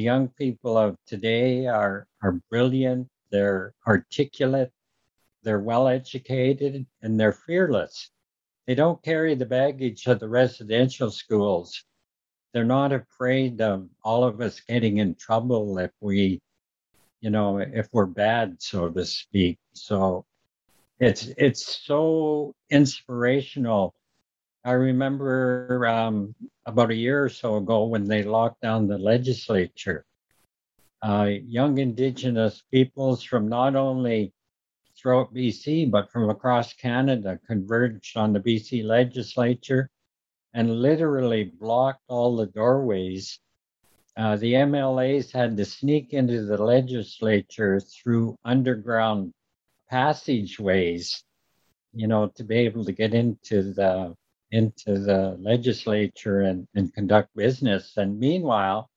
The 0.00 0.04
young 0.04 0.28
people 0.28 0.78
of 0.78 0.96
today 1.06 1.66
are, 1.66 2.06
are 2.22 2.40
brilliant, 2.48 3.08
they're 3.30 3.74
articulate, 3.86 4.72
they're 5.42 5.60
well 5.60 5.88
educated 5.88 6.86
and 7.02 7.20
they're 7.20 7.34
fearless. 7.34 8.08
They 8.66 8.74
don't 8.74 9.02
carry 9.02 9.34
the 9.34 9.44
baggage 9.44 10.06
of 10.06 10.18
the 10.18 10.26
residential 10.26 11.10
schools. 11.10 11.84
They're 12.54 12.64
not 12.64 12.94
afraid 12.94 13.60
of 13.60 13.90
all 14.02 14.24
of 14.24 14.40
us 14.40 14.60
getting 14.60 14.96
in 14.96 15.16
trouble 15.16 15.76
if 15.76 15.90
we, 16.00 16.40
you 17.20 17.28
know, 17.28 17.58
if 17.58 17.90
we're 17.92 18.06
bad, 18.06 18.56
so 18.62 18.88
to 18.88 19.04
speak. 19.04 19.58
So 19.74 20.24
it's 20.98 21.26
it's 21.36 21.84
so 21.84 22.54
inspirational. 22.70 23.92
I 24.62 24.72
remember 24.72 25.86
um, 25.86 26.34
about 26.66 26.90
a 26.90 26.94
year 26.94 27.24
or 27.24 27.30
so 27.30 27.56
ago 27.56 27.84
when 27.86 28.04
they 28.04 28.22
locked 28.22 28.60
down 28.60 28.86
the 28.86 28.98
legislature. 28.98 30.04
Uh, 31.02 31.30
young 31.46 31.78
Indigenous 31.78 32.62
peoples 32.70 33.22
from 33.22 33.48
not 33.48 33.74
only 33.74 34.34
throughout 34.94 35.32
BC, 35.32 35.90
but 35.90 36.10
from 36.10 36.28
across 36.28 36.74
Canada 36.74 37.40
converged 37.46 38.18
on 38.18 38.34
the 38.34 38.40
BC 38.40 38.84
legislature 38.84 39.88
and 40.52 40.82
literally 40.82 41.44
blocked 41.44 42.02
all 42.08 42.36
the 42.36 42.46
doorways. 42.46 43.38
Uh, 44.14 44.36
the 44.36 44.52
MLAs 44.52 45.32
had 45.32 45.56
to 45.56 45.64
sneak 45.64 46.12
into 46.12 46.44
the 46.44 46.62
legislature 46.62 47.80
through 47.80 48.36
underground 48.44 49.32
passageways, 49.88 51.24
you 51.94 52.06
know, 52.06 52.28
to 52.34 52.44
be 52.44 52.56
able 52.56 52.84
to 52.84 52.92
get 52.92 53.14
into 53.14 53.72
the 53.72 54.14
into 54.52 54.98
the 54.98 55.36
legislature 55.40 56.40
and, 56.42 56.66
and 56.74 56.92
conduct 56.94 57.34
business. 57.36 57.96
And 57.96 58.18
meanwhile, 58.18 58.88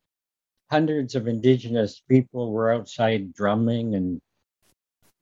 hundreds 0.72 1.16
of 1.16 1.28
indigenous 1.28 2.02
people 2.10 2.52
were 2.52 2.72
outside 2.74 3.34
drumming 3.34 3.96
and 3.96 4.22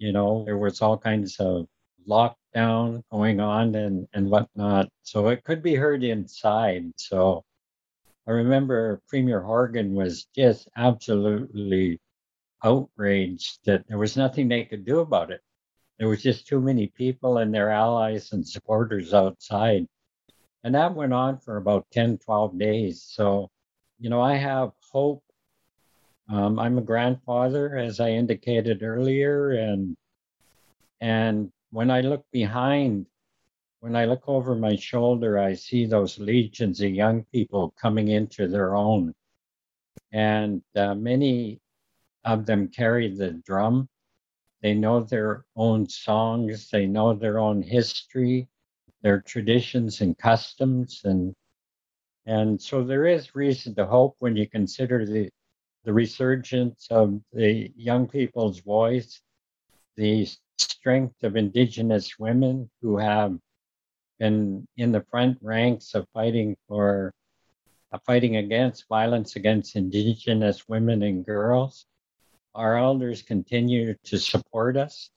you 0.01 0.11
know, 0.11 0.43
there 0.45 0.57
was 0.57 0.81
all 0.81 0.97
kinds 0.97 1.39
of 1.39 1.67
lockdown 2.09 3.03
going 3.11 3.39
on 3.39 3.75
and, 3.75 4.07
and 4.13 4.31
whatnot. 4.31 4.89
So 5.03 5.27
it 5.29 5.43
could 5.43 5.61
be 5.61 5.75
heard 5.75 6.03
inside. 6.03 6.91
So 6.97 7.43
I 8.27 8.31
remember 8.31 8.99
Premier 9.07 9.41
Horgan 9.41 9.93
was 9.93 10.25
just 10.35 10.67
absolutely 10.75 11.99
outraged 12.63 13.59
that 13.65 13.87
there 13.87 13.99
was 13.99 14.17
nothing 14.17 14.47
they 14.47 14.65
could 14.65 14.85
do 14.85 14.99
about 14.99 15.29
it. 15.29 15.41
There 15.99 16.07
was 16.07 16.23
just 16.23 16.47
too 16.47 16.59
many 16.59 16.87
people 16.87 17.37
and 17.37 17.53
their 17.53 17.69
allies 17.69 18.31
and 18.31 18.47
supporters 18.47 19.13
outside. 19.13 19.85
And 20.63 20.75
that 20.75 20.95
went 20.95 21.13
on 21.13 21.39
for 21.39 21.57
about 21.57 21.87
10, 21.91 22.19
12 22.19 22.57
days. 22.57 23.01
So, 23.01 23.49
you 23.99 24.09
know, 24.09 24.21
I 24.21 24.35
have 24.35 24.71
hope 24.91 25.23
um, 26.31 26.59
I'm 26.59 26.77
a 26.77 26.81
grandfather, 26.81 27.77
as 27.77 27.99
I 27.99 28.11
indicated 28.11 28.83
earlier, 28.83 29.51
and 29.51 29.97
and 31.01 31.51
when 31.71 31.91
I 31.91 32.01
look 32.01 32.25
behind, 32.31 33.07
when 33.81 33.97
I 33.97 34.05
look 34.05 34.23
over 34.27 34.55
my 34.55 34.77
shoulder, 34.77 35.37
I 35.39 35.55
see 35.55 35.85
those 35.85 36.19
legions 36.19 36.79
of 36.79 36.91
young 36.91 37.25
people 37.33 37.73
coming 37.81 38.07
into 38.09 38.47
their 38.47 38.75
own, 38.77 39.13
and 40.13 40.61
uh, 40.75 40.95
many 40.95 41.59
of 42.23 42.45
them 42.45 42.69
carry 42.69 43.13
the 43.13 43.31
drum. 43.45 43.89
They 44.61 44.73
know 44.73 45.01
their 45.01 45.45
own 45.57 45.89
songs. 45.89 46.69
They 46.69 46.85
know 46.85 47.13
their 47.13 47.39
own 47.39 47.61
history, 47.61 48.47
their 49.01 49.21
traditions 49.21 50.01
and 50.01 50.17
customs, 50.17 51.01
and 51.03 51.35
and 52.25 52.61
so 52.61 52.83
there 52.83 53.07
is 53.07 53.35
reason 53.35 53.75
to 53.75 53.85
hope 53.85 54.15
when 54.19 54.35
you 54.35 54.47
consider 54.47 55.05
the 55.05 55.29
the 55.83 55.93
resurgence 55.93 56.87
of 56.91 57.19
the 57.33 57.71
young 57.75 58.07
people's 58.07 58.59
voice, 58.59 59.19
the 59.95 60.27
strength 60.57 61.23
of 61.23 61.35
Indigenous 61.35 62.19
women 62.19 62.69
who 62.81 62.97
have 62.97 63.37
been 64.19 64.67
in 64.77 64.91
the 64.91 65.03
front 65.09 65.39
ranks 65.41 65.95
of 65.95 66.07
fighting 66.13 66.55
for 66.67 67.13
fighting 68.05 68.37
against 68.37 68.87
violence 68.87 69.35
against 69.35 69.75
Indigenous 69.75 70.69
women 70.69 71.03
and 71.03 71.25
girls. 71.25 71.85
Our 72.53 72.77
elders 72.77 73.21
continue 73.21 73.95
to 74.05 74.17
support 74.19 74.77
us. 74.77 75.09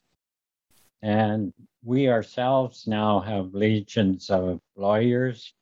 And 1.05 1.53
we 1.83 2.09
ourselves 2.09 2.87
now 2.87 3.19
have 3.19 3.53
legions 3.53 4.31
of 4.31 4.59
lawyers. 4.75 5.53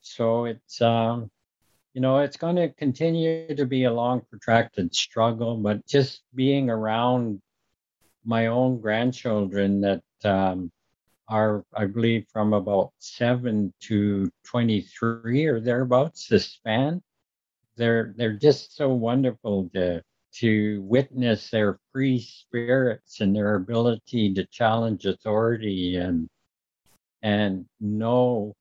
So 0.00 0.46
it's, 0.46 0.80
um, 0.80 1.30
you 1.92 2.00
know, 2.00 2.20
it's 2.20 2.38
going 2.38 2.56
to 2.56 2.70
continue 2.70 3.54
to 3.54 3.66
be 3.66 3.84
a 3.84 3.92
long, 3.92 4.22
protracted 4.30 4.94
struggle, 4.94 5.58
but 5.58 5.86
just 5.86 6.22
being 6.34 6.70
around 6.70 7.42
my 8.24 8.46
own 8.46 8.80
grandchildren 8.80 9.82
that 9.82 10.02
um, 10.24 10.72
are, 11.28 11.66
I 11.76 11.84
believe, 11.84 12.24
from 12.32 12.54
about 12.54 12.92
seven 12.98 13.74
to 13.80 14.32
23 14.44 15.44
or 15.48 15.60
thereabouts, 15.60 16.28
the 16.28 16.40
span. 16.40 17.02
They're, 17.76 18.14
they're 18.16 18.38
just 18.38 18.74
so 18.74 18.88
wonderful 18.88 19.68
to, 19.74 20.02
to 20.34 20.82
witness 20.82 21.50
their 21.50 21.78
free 21.92 22.20
spirits 22.20 23.20
and 23.20 23.34
their 23.34 23.54
ability 23.56 24.34
to 24.34 24.46
challenge 24.46 25.06
authority 25.06 25.96
and, 25.96 26.28
and 27.22 27.66
know 27.80 28.54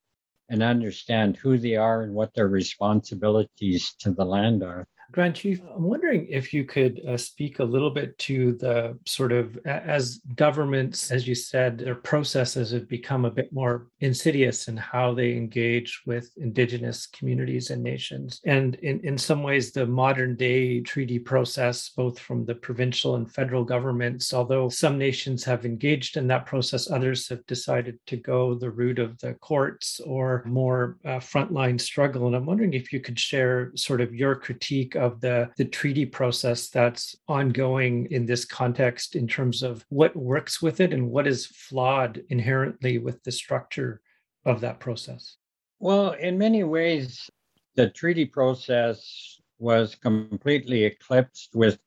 and 0.50 0.63
understand 0.63 1.38
who 1.38 1.58
they 1.58 1.78
are 1.78 2.04
and 2.04 2.13
what 2.13 2.34
their 2.34 2.50
responsibilities 2.50 3.96
to 4.00 4.12
the 4.12 4.25
land 4.25 4.63
are. 4.63 4.86
Grand 5.12 5.36
Chief, 5.36 5.60
I'm 5.75 5.84
wondering 5.84 6.27
if 6.30 6.53
you 6.53 6.63
could 6.63 7.01
uh, 7.06 7.18
speak 7.18 7.60
a 7.60 7.63
little 7.63 7.89
bit 7.89 8.18
to 8.20 8.53
the 8.53 8.98
sort 9.06 9.34
of 9.34 9.58
as 9.65 10.22
governments, 10.36 11.12
as 11.12 11.27
you 11.27 11.36
said, 11.36 11.77
their 11.77 11.96
processes 11.96 12.72
have 12.72 12.88
become 12.88 13.25
a 13.25 13.32
bit 13.32 13.51
more 13.51 13.88
insidious 14.00 14.70
in 14.70 14.77
how 14.77 15.13
they 15.13 15.34
engage 15.34 16.01
with 16.06 16.32
Indigenous 16.38 17.08
communities 17.08 17.72
and 17.72 17.84
nations. 17.84 18.39
And 18.46 18.75
in, 18.75 19.01
in 19.01 19.18
some 19.18 19.44
ways, 19.44 19.72
the 19.72 19.86
modern 19.86 20.36
day 20.36 20.80
treaty 20.80 21.20
process, 21.20 21.89
both 21.89 22.18
from 22.18 22.46
the 22.46 22.56
provincial 22.56 23.15
and 23.15 23.30
federal 23.30 23.65
governments, 23.65 24.34
although 24.34 24.70
some 24.70 24.98
nations 24.98 25.44
have 25.44 25.65
engaged 25.65 26.15
in 26.15 26.27
that 26.27 26.46
process, 26.46 26.89
others 26.89 27.27
have 27.27 27.46
decided 27.48 28.00
to 28.08 28.18
go 28.18 28.56
the 28.56 28.72
route 28.72 29.00
of 29.00 29.18
the 29.20 29.34
courts 29.36 30.00
or 30.06 30.44
more 30.46 30.98
uh, 31.03 31.20
frontline 31.20 31.80
struggle. 31.80 32.27
And 32.27 32.36
I'm 32.36 32.46
wondering 32.46 32.74
if 32.74 32.94
you 32.94 33.01
could 33.01 33.20
share 33.20 33.72
sort 33.75 34.00
of 34.00 34.15
your 34.15 34.36
critique 34.36 34.96
of 35.01 35.20
the, 35.20 35.50
the 35.58 35.65
treaty 35.65 36.05
process 36.05 36.70
that's 36.70 37.15
ongoing 37.27 38.08
in 38.12 38.25
this 38.25 38.46
context 38.46 39.15
in 39.15 39.27
terms 39.27 39.63
of 39.63 39.84
what 39.89 40.15
works 40.15 40.62
with 40.62 40.79
it 40.79 40.93
and 40.93 41.10
what 41.10 41.27
is 41.27 41.48
flawed 41.48 42.22
inherently 42.29 43.00
with 43.00 43.22
the 43.24 43.31
structure 43.31 44.00
of 44.46 44.62
that 44.62 44.79
process? 44.79 45.38
Well, 45.79 46.12
in 46.12 46.38
many 46.38 46.63
ways, 46.63 47.29
the 47.75 47.89
treaty 47.89 48.25
process 48.25 49.39
was 49.58 49.96
completely 49.96 50.84
eclipsed 50.84 51.50
with 51.55 51.79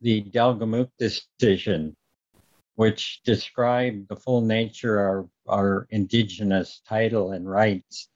the 0.00 0.22
Delgamuukw 0.22 0.90
decision, 0.98 1.96
which 2.74 3.20
described 3.24 4.08
the 4.08 4.16
full 4.16 4.40
nature 4.40 5.18
of 5.18 5.30
our 5.48 5.86
indigenous 5.90 6.80
title 6.88 7.32
and 7.32 7.48
rights. 7.48 8.08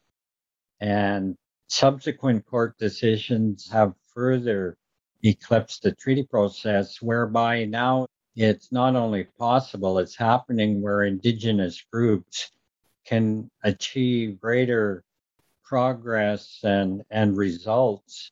And 0.80 1.36
subsequent 1.68 2.46
court 2.46 2.76
decisions 2.78 3.68
have 3.70 3.94
further 4.14 4.76
eclipse 5.22 5.78
the 5.78 5.92
treaty 5.92 6.22
process, 6.22 7.00
whereby 7.00 7.64
now 7.64 8.06
it's 8.36 8.72
not 8.72 8.96
only 8.96 9.24
possible, 9.38 9.98
it's 9.98 10.16
happening 10.16 10.82
where 10.82 11.04
indigenous 11.04 11.84
groups 11.92 12.50
can 13.06 13.48
achieve 13.62 14.40
greater 14.40 15.02
progress 15.62 16.58
and, 16.62 17.02
and 17.10 17.36
results 17.36 18.30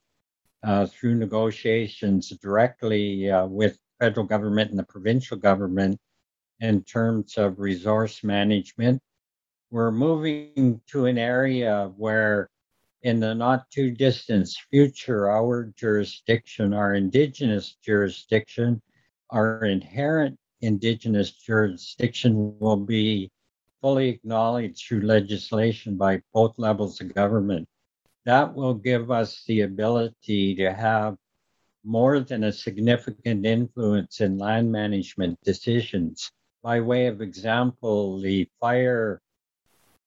uh, 0.64 0.86
through 0.86 1.14
negotiations 1.14 2.28
directly 2.42 3.30
uh, 3.30 3.46
with 3.46 3.78
federal 3.98 4.26
government 4.26 4.70
and 4.70 4.78
the 4.78 4.84
provincial 4.84 5.36
government 5.36 5.98
in 6.60 6.82
terms 6.84 7.36
of 7.38 7.58
resource 7.58 8.22
management. 8.22 9.00
We're 9.70 9.90
moving 9.90 10.80
to 10.88 11.06
an 11.06 11.18
area 11.18 11.90
where 11.96 12.48
in 13.02 13.20
the 13.20 13.34
not 13.34 13.70
too 13.70 13.90
distant 13.90 14.48
future, 14.70 15.30
our 15.30 15.72
jurisdiction, 15.76 16.72
our 16.72 16.94
indigenous 16.94 17.76
jurisdiction, 17.84 18.80
our 19.30 19.64
inherent 19.64 20.38
indigenous 20.60 21.32
jurisdiction 21.32 22.56
will 22.60 22.76
be 22.76 23.30
fully 23.80 24.08
acknowledged 24.08 24.86
through 24.86 25.00
legislation 25.00 25.96
by 25.96 26.22
both 26.32 26.58
levels 26.58 27.00
of 27.00 27.12
government. 27.14 27.66
That 28.24 28.54
will 28.54 28.74
give 28.74 29.10
us 29.10 29.42
the 29.46 29.62
ability 29.62 30.54
to 30.56 30.72
have 30.72 31.16
more 31.84 32.20
than 32.20 32.44
a 32.44 32.52
significant 32.52 33.44
influence 33.44 34.20
in 34.20 34.38
land 34.38 34.70
management 34.70 35.40
decisions. 35.42 36.30
By 36.62 36.80
way 36.80 37.08
of 37.08 37.20
example, 37.20 38.20
the 38.20 38.48
fire 38.60 39.20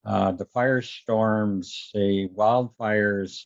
uh, 0.06 0.32
the 0.32 0.46
firestorms, 0.46 1.92
the 1.94 2.30
wildfires, 2.36 3.46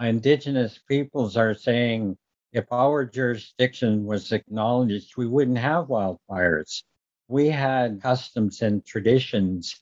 indigenous 0.00 0.78
peoples 0.88 1.36
are 1.36 1.54
saying 1.54 2.16
if 2.52 2.70
our 2.72 3.04
jurisdiction 3.04 4.04
was 4.04 4.32
acknowledged, 4.32 5.16
we 5.16 5.26
wouldn't 5.26 5.58
have 5.58 5.86
wildfires. 5.86 6.82
We 7.28 7.48
had 7.48 8.02
customs 8.02 8.62
and 8.62 8.84
traditions 8.84 9.80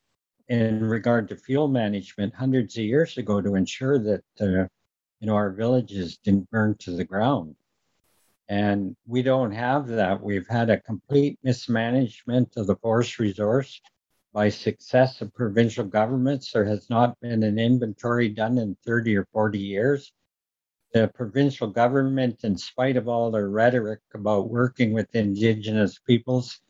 in 0.49 0.85
regard 0.85 1.29
to 1.29 1.37
fuel 1.37 1.69
management 1.69 2.35
hundreds 2.35 2.77
of 2.77 2.85
years 2.85 3.17
ago 3.17 3.41
to 3.41 3.55
ensure 3.55 3.99
that 3.99 4.25
uh, 4.41 4.67
you 5.21 5.27
know 5.27 5.35
our 5.35 5.51
villages 5.51 6.19
didn't 6.19 6.51
burn 6.51 6.77
to 6.81 6.91
the 6.91 7.05
ground. 7.05 7.57
And 8.49 8.97
we 9.07 9.23
don't 9.23 9.53
have 9.53 9.89
that. 9.89 10.23
We've 10.23 10.49
had 10.49 10.69
a 10.69 10.81
complete 10.81 11.39
mismanagement 11.43 12.57
of 12.57 12.67
the 12.67 12.77
forest 12.77 13.19
resource 13.19 13.81
by 14.33 14.49
success 14.49 15.21
of 15.21 15.35
provincial 15.35 15.85
governments. 15.85 16.53
There 16.53 16.65
has 16.65 16.89
not 16.89 17.21
been 17.21 17.43
an 17.43 17.59
inventory 17.59 18.29
done 18.29 18.59
in 18.59 18.77
30 18.85 19.17
or 19.17 19.27
40 19.33 19.59
years. 19.59 20.13
The 20.93 21.09
provincial 21.09 21.69
government, 21.69 22.45
in 22.45 22.57
spite 22.57 22.97
of 22.97 23.09
all 23.09 23.31
their 23.31 23.49
rhetoric 23.49 24.01
about 24.15 24.51
working 24.51 24.93
with 24.93 25.15
Indigenous 25.15 25.99
peoples, 25.99 26.61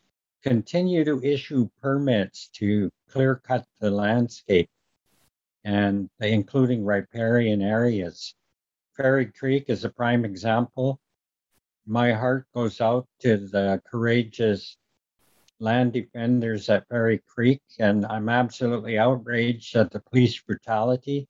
continue 0.42 1.04
to 1.04 1.22
issue 1.22 1.68
permits 1.80 2.48
to 2.54 2.90
clear 3.08 3.36
cut 3.36 3.64
the 3.80 3.90
landscape, 3.90 4.68
and 5.64 6.10
including 6.20 6.84
riparian 6.84 7.62
areas. 7.62 8.34
Fairy 8.96 9.26
Creek 9.26 9.66
is 9.68 9.84
a 9.84 9.88
prime 9.90 10.24
example. 10.24 11.00
My 11.86 12.12
heart 12.12 12.46
goes 12.54 12.80
out 12.80 13.06
to 13.20 13.36
the 13.36 13.80
courageous 13.90 14.76
land 15.62 15.92
defenders 15.92 16.68
at 16.68 16.88
Fairy 16.88 17.22
Creek, 17.26 17.62
and 17.78 18.04
I'm 18.04 18.28
absolutely 18.28 18.98
outraged 18.98 19.76
at 19.76 19.92
the 19.92 20.00
police 20.00 20.40
brutality 20.40 21.28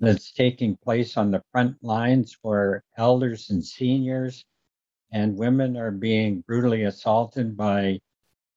that's 0.00 0.32
taking 0.32 0.76
place 0.76 1.16
on 1.16 1.30
the 1.30 1.42
front 1.52 1.76
lines 1.82 2.36
where 2.42 2.82
elders 2.96 3.50
and 3.50 3.64
seniors 3.64 4.44
and 5.12 5.38
women 5.38 5.76
are 5.76 5.92
being 5.92 6.40
brutally 6.40 6.82
assaulted 6.82 7.56
by 7.56 8.00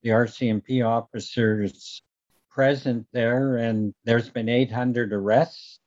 the 0.02 0.10
RCMP 0.10 0.86
officers 0.86 2.02
present 2.49 3.06
there. 3.13 3.58
And 3.58 3.93
there's 4.06 4.30
been 4.30 4.49
800 4.49 5.13
arrests. 5.13 5.80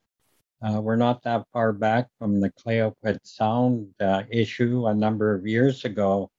Uh, 0.62 0.80
we're 0.80 0.96
not 0.96 1.22
that 1.24 1.46
far 1.52 1.72
back 1.72 2.08
from 2.18 2.40
the 2.40 2.50
Clayoquot 2.50 3.18
Sound 3.24 3.92
uh, 4.00 4.22
issue 4.30 4.86
a 4.86 4.94
number 4.94 5.34
of 5.34 5.46
years 5.46 5.84
ago 5.84 6.30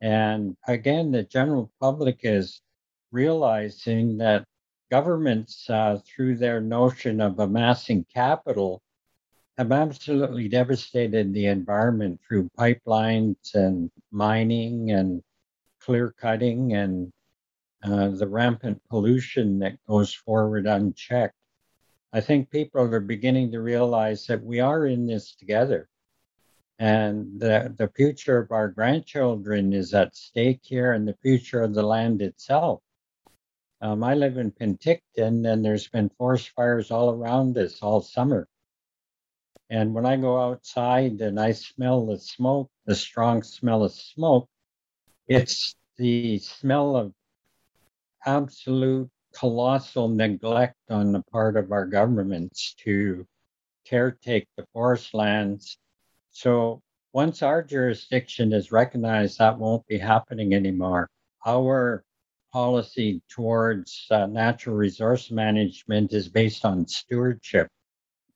and 0.00 0.56
again, 0.66 1.10
the 1.10 1.24
general 1.24 1.70
public 1.80 2.20
is 2.22 2.60
realizing 3.10 4.18
that 4.18 4.44
governments, 4.90 5.68
uh, 5.68 5.98
through 6.06 6.36
their 6.36 6.60
notion 6.60 7.20
of 7.20 7.38
amassing 7.38 8.04
capital, 8.14 8.80
have 9.56 9.72
absolutely 9.72 10.48
devastated 10.48 11.32
the 11.32 11.46
environment 11.46 12.20
through 12.26 12.48
pipelines 12.56 13.54
and 13.54 13.90
mining 14.12 14.92
and 14.92 15.22
clear 15.80 16.12
cutting 16.12 16.74
and 16.74 17.12
uh, 17.82 18.08
the 18.08 18.26
rampant 18.26 18.80
pollution 18.88 19.58
that 19.58 19.76
goes 19.86 20.14
forward 20.14 20.66
unchecked. 20.66 21.34
I 22.12 22.20
think 22.20 22.50
people 22.50 22.82
are 22.82 23.00
beginning 23.00 23.50
to 23.52 23.60
realize 23.60 24.26
that 24.26 24.42
we 24.42 24.60
are 24.60 24.86
in 24.86 25.06
this 25.06 25.34
together 25.34 25.88
and 26.78 27.40
the, 27.40 27.74
the 27.76 27.88
future 27.88 28.38
of 28.38 28.52
our 28.52 28.68
grandchildren 28.68 29.72
is 29.72 29.94
at 29.94 30.14
stake 30.16 30.60
here 30.62 30.92
and 30.92 31.08
the 31.08 31.16
future 31.22 31.62
of 31.62 31.74
the 31.74 31.82
land 31.82 32.22
itself. 32.22 32.80
Um, 33.80 34.02
I 34.04 34.14
live 34.14 34.36
in 34.36 34.52
Penticton 34.52 35.50
and 35.50 35.64
there's 35.64 35.88
been 35.88 36.10
forest 36.10 36.50
fires 36.50 36.90
all 36.90 37.10
around 37.10 37.56
us 37.58 37.82
all 37.82 38.00
summer. 38.00 38.48
And 39.70 39.94
when 39.94 40.06
I 40.06 40.16
go 40.16 40.40
outside 40.40 41.20
and 41.20 41.38
I 41.38 41.52
smell 41.52 42.06
the 42.06 42.18
smoke, 42.18 42.70
the 42.86 42.94
strong 42.94 43.42
smell 43.42 43.84
of 43.84 43.92
smoke, 43.92 44.48
it's 45.26 45.76
the 45.96 46.38
smell 46.38 46.96
of 46.96 47.12
absolute 48.24 49.10
colossal 49.34 50.08
neglect 50.08 50.76
on 50.90 51.12
the 51.12 51.22
part 51.30 51.56
of 51.56 51.70
our 51.70 51.86
governments 51.86 52.74
to 52.78 53.26
caretake 53.86 54.46
the 54.56 54.66
forest 54.72 55.12
lands. 55.12 55.78
So 56.40 56.82
once 57.12 57.42
our 57.42 57.64
jurisdiction 57.64 58.52
is 58.52 58.70
recognized, 58.70 59.38
that 59.38 59.58
won't 59.58 59.84
be 59.88 59.98
happening 59.98 60.54
anymore. 60.54 61.10
Our 61.44 62.04
policy 62.52 63.20
towards 63.28 64.06
uh, 64.08 64.26
natural 64.26 64.76
resource 64.76 65.32
management 65.32 66.12
is 66.12 66.28
based 66.28 66.64
on 66.64 66.86
stewardship. 66.86 67.66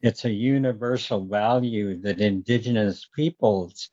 It's 0.01 0.25
a 0.25 0.33
universal 0.33 1.25
value 1.25 1.97
that 2.01 2.21
Indigenous 2.21 3.09
peoples 3.15 3.89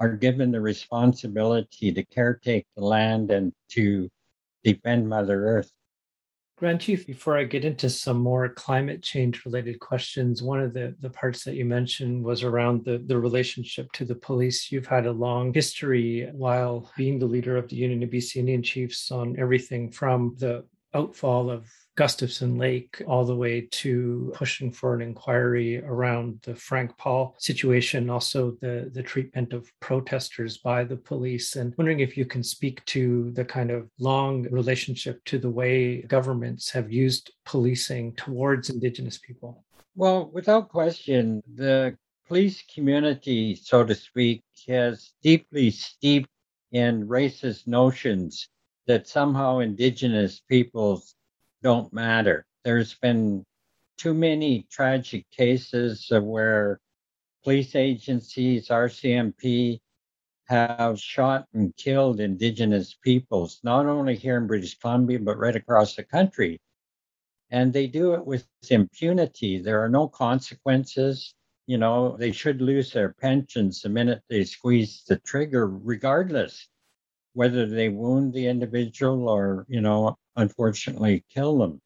are 0.00 0.16
given 0.16 0.50
the 0.50 0.62
responsibility 0.62 1.92
to 1.92 2.02
caretake 2.02 2.64
the 2.76 2.84
land 2.86 3.30
and 3.30 3.52
to 3.72 4.08
defend 4.62 5.06
Mother 5.06 5.44
Earth. 5.44 5.70
Grand 6.56 6.80
Chief, 6.80 7.04
before 7.04 7.36
I 7.36 7.42
get 7.42 7.64
into 7.64 7.90
some 7.90 8.18
more 8.18 8.48
climate 8.48 9.02
change 9.02 9.44
related 9.44 9.80
questions, 9.80 10.40
one 10.40 10.60
of 10.60 10.72
the, 10.72 10.94
the 11.00 11.10
parts 11.10 11.42
that 11.42 11.56
you 11.56 11.64
mentioned 11.64 12.24
was 12.24 12.44
around 12.44 12.84
the, 12.84 13.02
the 13.06 13.18
relationship 13.18 13.90
to 13.92 14.04
the 14.04 14.14
police. 14.14 14.70
You've 14.70 14.86
had 14.86 15.06
a 15.06 15.12
long 15.12 15.52
history 15.52 16.30
while 16.32 16.92
being 16.96 17.18
the 17.18 17.26
leader 17.26 17.56
of 17.56 17.68
the 17.68 17.76
Union 17.76 18.04
of 18.04 18.10
BC 18.10 18.36
Indian 18.36 18.62
Chiefs 18.62 19.10
on 19.10 19.36
everything 19.36 19.90
from 19.90 20.36
the 20.38 20.64
outfall 20.94 21.50
of 21.50 21.68
Gustafsen 21.96 22.58
Lake 22.58 23.00
all 23.06 23.24
the 23.24 23.36
way 23.36 23.68
to 23.70 24.32
pushing 24.34 24.72
for 24.72 24.94
an 24.94 25.00
inquiry 25.00 25.82
around 25.84 26.40
the 26.42 26.54
Frank 26.54 26.96
Paul 26.98 27.36
situation, 27.38 28.10
also 28.10 28.56
the, 28.60 28.90
the 28.92 29.02
treatment 29.02 29.52
of 29.52 29.70
protesters 29.80 30.58
by 30.58 30.82
the 30.82 30.96
police. 30.96 31.56
And 31.56 31.72
wondering 31.78 32.00
if 32.00 32.16
you 32.16 32.24
can 32.24 32.42
speak 32.42 32.84
to 32.86 33.30
the 33.32 33.44
kind 33.44 33.70
of 33.70 33.88
long 33.98 34.42
relationship 34.50 35.24
to 35.26 35.38
the 35.38 35.50
way 35.50 36.02
governments 36.02 36.70
have 36.70 36.90
used 36.90 37.30
policing 37.44 38.14
towards 38.16 38.70
Indigenous 38.70 39.18
people. 39.18 39.64
Well, 39.94 40.30
without 40.32 40.70
question, 40.70 41.42
the 41.54 41.96
police 42.26 42.64
community, 42.74 43.54
so 43.54 43.84
to 43.84 43.94
speak, 43.94 44.42
has 44.66 45.12
deeply 45.22 45.70
steeped 45.70 46.28
in 46.72 47.06
racist 47.06 47.68
notions 47.68 48.48
that 48.86 49.06
somehow 49.06 49.60
Indigenous 49.60 50.40
peoples 50.40 51.14
don't 51.64 51.92
matter. 51.92 52.44
There's 52.62 52.94
been 52.94 53.42
too 53.96 54.14
many 54.14 54.66
tragic 54.70 55.24
cases 55.30 56.06
where 56.12 56.78
police 57.42 57.74
agencies, 57.74 58.68
RCMP, 58.68 59.80
have 60.44 61.00
shot 61.00 61.46
and 61.54 61.74
killed 61.76 62.20
Indigenous 62.20 62.94
peoples, 63.02 63.60
not 63.64 63.86
only 63.86 64.14
here 64.14 64.36
in 64.36 64.46
British 64.46 64.78
Columbia, 64.78 65.18
but 65.18 65.38
right 65.38 65.56
across 65.56 65.96
the 65.96 66.04
country. 66.04 66.60
And 67.50 67.72
they 67.72 67.86
do 67.86 68.12
it 68.12 68.26
with 68.26 68.46
impunity. 68.68 69.58
There 69.58 69.82
are 69.82 69.88
no 69.88 70.06
consequences. 70.06 71.34
You 71.66 71.78
know, 71.78 72.16
they 72.18 72.32
should 72.32 72.60
lose 72.60 72.92
their 72.92 73.14
pensions 73.14 73.80
the 73.80 73.88
minute 73.88 74.22
they 74.28 74.44
squeeze 74.44 75.02
the 75.08 75.16
trigger, 75.20 75.66
regardless 75.66 76.68
whether 77.32 77.66
they 77.66 77.88
wound 77.88 78.34
the 78.34 78.46
individual 78.46 79.28
or, 79.28 79.64
you 79.68 79.80
know, 79.80 80.16
unfortunately 80.36 81.24
kill 81.32 81.58
them. 81.58 81.80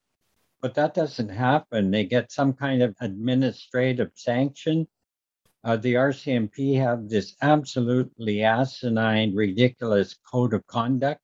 But 0.61 0.74
that 0.74 0.94
doesn't 0.94 1.28
happen. 1.28 1.90
They 1.90 2.04
get 2.04 2.32
some 2.32 2.52
kind 2.52 2.82
of 2.82 2.96
administrative 3.00 4.11
sanction. 4.14 4.88
Uh, 5.62 5.76
the 5.76 5.94
RCMP 5.94 6.80
have 6.80 7.08
this 7.08 7.37
absolutely 7.42 8.42
asinine, 8.42 9.34
ridiculous 9.34 10.16
code 10.30 10.54
of 10.54 10.66
conduct. 10.66 11.20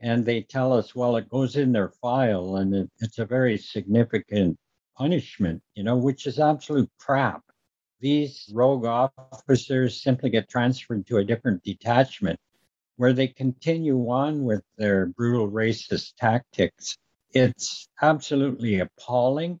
And 0.00 0.24
they 0.24 0.42
tell 0.42 0.72
us, 0.72 0.94
well, 0.94 1.16
it 1.16 1.28
goes 1.28 1.56
in 1.56 1.72
their 1.72 1.88
file 1.88 2.56
and 2.56 2.74
it, 2.74 2.90
it's 3.00 3.18
a 3.18 3.24
very 3.24 3.58
significant 3.58 4.56
punishment, 4.96 5.62
you 5.74 5.82
know, 5.82 5.96
which 5.96 6.26
is 6.26 6.38
absolute 6.38 6.90
crap. 6.98 7.42
These 8.00 8.50
rogue 8.52 8.84
officers 8.84 10.02
simply 10.02 10.30
get 10.30 10.48
transferred 10.48 11.06
to 11.06 11.16
a 11.16 11.24
different 11.24 11.64
detachment 11.64 12.38
where 12.98 13.12
they 13.12 13.28
continue 13.28 14.10
on 14.10 14.42
with 14.42 14.62
their 14.76 15.06
brutal 15.06 15.48
racist 15.48 16.16
tactics. 16.16 16.98
It's 17.32 17.88
absolutely 18.02 18.80
appalling. 18.80 19.60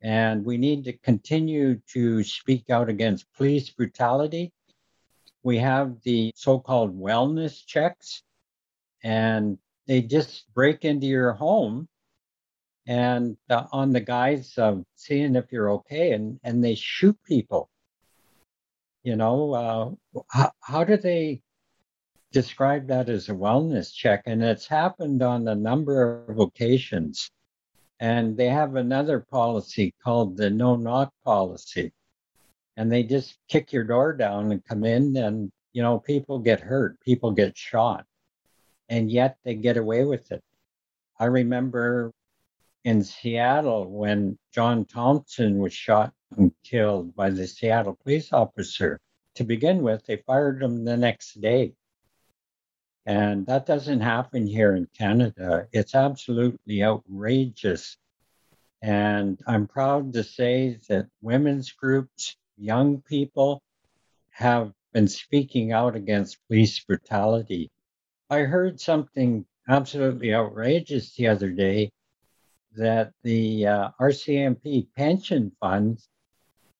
And 0.00 0.42
we 0.42 0.56
need 0.56 0.84
to 0.84 0.94
continue 0.94 1.80
to 1.92 2.24
speak 2.24 2.70
out 2.70 2.88
against 2.88 3.30
police 3.36 3.68
brutality. 3.68 4.52
We 5.42 5.58
have 5.58 6.00
the 6.02 6.32
so 6.34 6.58
called 6.58 6.98
wellness 6.98 7.64
checks, 7.64 8.22
and 9.04 9.58
they 9.86 10.00
just 10.00 10.52
break 10.54 10.84
into 10.84 11.06
your 11.06 11.32
home 11.32 11.88
and 12.86 13.36
uh, 13.50 13.64
on 13.70 13.92
the 13.92 14.00
guise 14.00 14.56
of 14.56 14.82
seeing 14.94 15.36
if 15.36 15.52
you're 15.52 15.72
okay, 15.72 16.12
and, 16.12 16.40
and 16.42 16.64
they 16.64 16.74
shoot 16.74 17.18
people. 17.26 17.68
You 19.02 19.16
know, 19.16 19.52
uh, 20.14 20.22
how, 20.30 20.52
how 20.60 20.84
do 20.84 20.96
they 20.96 21.42
describe 22.32 22.88
that 22.88 23.08
as 23.08 23.28
a 23.28 23.32
wellness 23.32 23.92
check, 23.92 24.22
and 24.26 24.42
it's 24.42 24.66
happened 24.66 25.22
on 25.22 25.46
a 25.48 25.54
number 25.54 26.24
of 26.28 26.38
occasions. 26.38 27.30
And 27.98 28.36
they 28.36 28.48
have 28.48 28.76
another 28.76 29.20
policy 29.20 29.94
called 30.04 30.36
the 30.36 30.50
no 30.50 30.76
knock 30.76 31.12
policy. 31.24 31.92
And 32.76 32.92
they 32.92 33.02
just 33.04 33.38
kick 33.48 33.72
your 33.72 33.84
door 33.84 34.12
down 34.12 34.52
and 34.52 34.64
come 34.64 34.84
in, 34.84 35.16
and 35.16 35.50
you 35.72 35.82
know, 35.82 35.98
people 35.98 36.38
get 36.38 36.60
hurt, 36.60 37.00
people 37.00 37.30
get 37.32 37.56
shot, 37.56 38.04
and 38.88 39.10
yet 39.10 39.38
they 39.44 39.54
get 39.54 39.76
away 39.76 40.04
with 40.04 40.30
it. 40.32 40.42
I 41.18 41.26
remember 41.26 42.12
in 42.84 43.02
Seattle 43.02 43.90
when 43.90 44.38
John 44.52 44.84
Thompson 44.84 45.58
was 45.58 45.72
shot 45.72 46.12
and 46.36 46.52
killed 46.62 47.16
by 47.16 47.30
the 47.30 47.46
Seattle 47.46 47.98
police 48.02 48.32
officer. 48.32 49.00
To 49.34 49.44
begin 49.44 49.82
with, 49.82 50.06
they 50.06 50.16
fired 50.18 50.62
him 50.62 50.84
the 50.84 50.96
next 50.96 51.40
day. 51.40 51.74
And 53.06 53.46
that 53.46 53.66
doesn't 53.66 54.00
happen 54.00 54.48
here 54.48 54.74
in 54.74 54.88
Canada. 54.98 55.68
It's 55.72 55.94
absolutely 55.94 56.82
outrageous. 56.82 57.96
And 58.82 59.40
I'm 59.46 59.68
proud 59.68 60.12
to 60.14 60.24
say 60.24 60.80
that 60.88 61.06
women's 61.22 61.70
groups, 61.70 62.36
young 62.58 63.00
people, 63.02 63.62
have 64.30 64.72
been 64.92 65.06
speaking 65.06 65.72
out 65.72 65.94
against 65.94 66.44
police 66.48 66.80
brutality. 66.80 67.70
I 68.28 68.40
heard 68.40 68.80
something 68.80 69.46
absolutely 69.68 70.34
outrageous 70.34 71.14
the 71.14 71.28
other 71.28 71.50
day 71.50 71.92
that 72.76 73.12
the 73.22 73.66
uh, 73.66 73.90
RCMP 74.00 74.88
pension 74.96 75.52
fund 75.60 76.00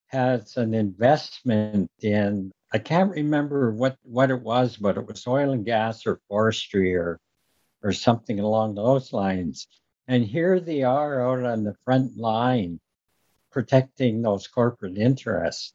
has 0.09 0.57
an 0.57 0.75
investment 0.75 1.91
in 2.01 2.53
I 2.73 2.79
can't 2.79 3.13
remember 3.13 3.73
what, 3.73 3.97
what 4.03 4.31
it 4.31 4.43
was, 4.43 4.77
but 4.77 4.99
it 4.99 5.07
was 5.07 5.27
oil 5.27 5.53
and 5.53 5.65
gas 5.65 6.05
or 6.07 6.21
forestry 6.29 6.95
or 6.97 7.19
or 7.83 7.93
something 7.93 8.41
along 8.41 8.75
those 8.75 9.13
lines. 9.13 9.69
And 10.09 10.25
here 10.25 10.61
they 10.61 10.83
are 10.83 11.23
out 11.23 11.45
on 11.45 11.65
the 11.65 11.77
front 11.85 12.17
line 12.17 12.81
protecting 13.51 14.23
those 14.23 14.49
corporate 14.49 14.99
interests 14.99 15.73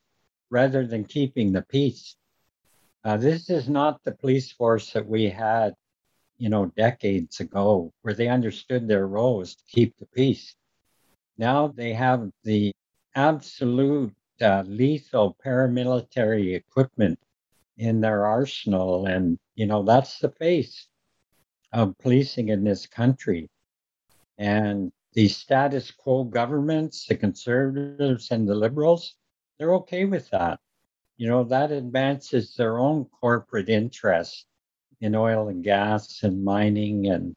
rather 0.50 0.86
than 0.86 1.06
keeping 1.06 1.52
the 1.52 1.62
peace. 1.64 2.16
Uh, 3.04 3.18
this 3.18 3.50
is 3.50 3.68
not 3.68 4.04
the 4.04 4.12
police 4.12 4.52
force 4.52 4.92
that 4.94 5.08
we 5.08 5.30
had, 5.30 5.74
you 6.38 6.50
know, 6.50 6.66
decades 6.78 7.40
ago, 7.40 7.92
where 8.02 8.14
they 8.14 8.28
understood 8.28 8.88
their 8.88 9.08
roles 9.08 9.56
to 9.56 9.64
keep 9.68 9.98
the 9.98 10.06
peace. 10.08 10.56
Now 11.38 11.70
they 11.70 11.94
have 11.94 12.30
the 12.44 12.74
absolute 13.16 14.14
uh, 14.42 14.64
lethal 14.68 15.36
paramilitary 15.46 16.56
equipment 16.56 17.20
in 17.78 18.02
their 18.02 18.26
arsenal. 18.26 19.06
And, 19.06 19.38
you 19.56 19.66
know, 19.66 19.84
that's 19.84 20.20
the 20.20 20.32
face 20.32 20.88
of 21.74 21.98
policing 22.00 22.50
in 22.50 22.64
this 22.64 22.86
country. 22.86 23.50
And 24.38 24.92
the 25.14 25.28
status 25.28 25.92
quo 25.92 26.24
governments, 26.24 27.06
the 27.08 27.16
conservatives 27.16 28.32
and 28.32 28.48
the 28.48 28.56
liberals, 28.56 29.16
they're 29.58 29.76
okay 29.76 30.06
with 30.06 30.30
that. 30.32 30.60
You 31.18 31.28
know, 31.28 31.44
that 31.46 31.72
advances 31.72 32.56
their 32.56 32.80
own 32.80 33.06
corporate 33.06 33.70
interests 33.70 34.46
in 35.02 35.16
oil 35.16 35.50
and 35.50 35.64
gas 35.64 36.24
and 36.24 36.44
mining 36.44 37.08
and, 37.08 37.36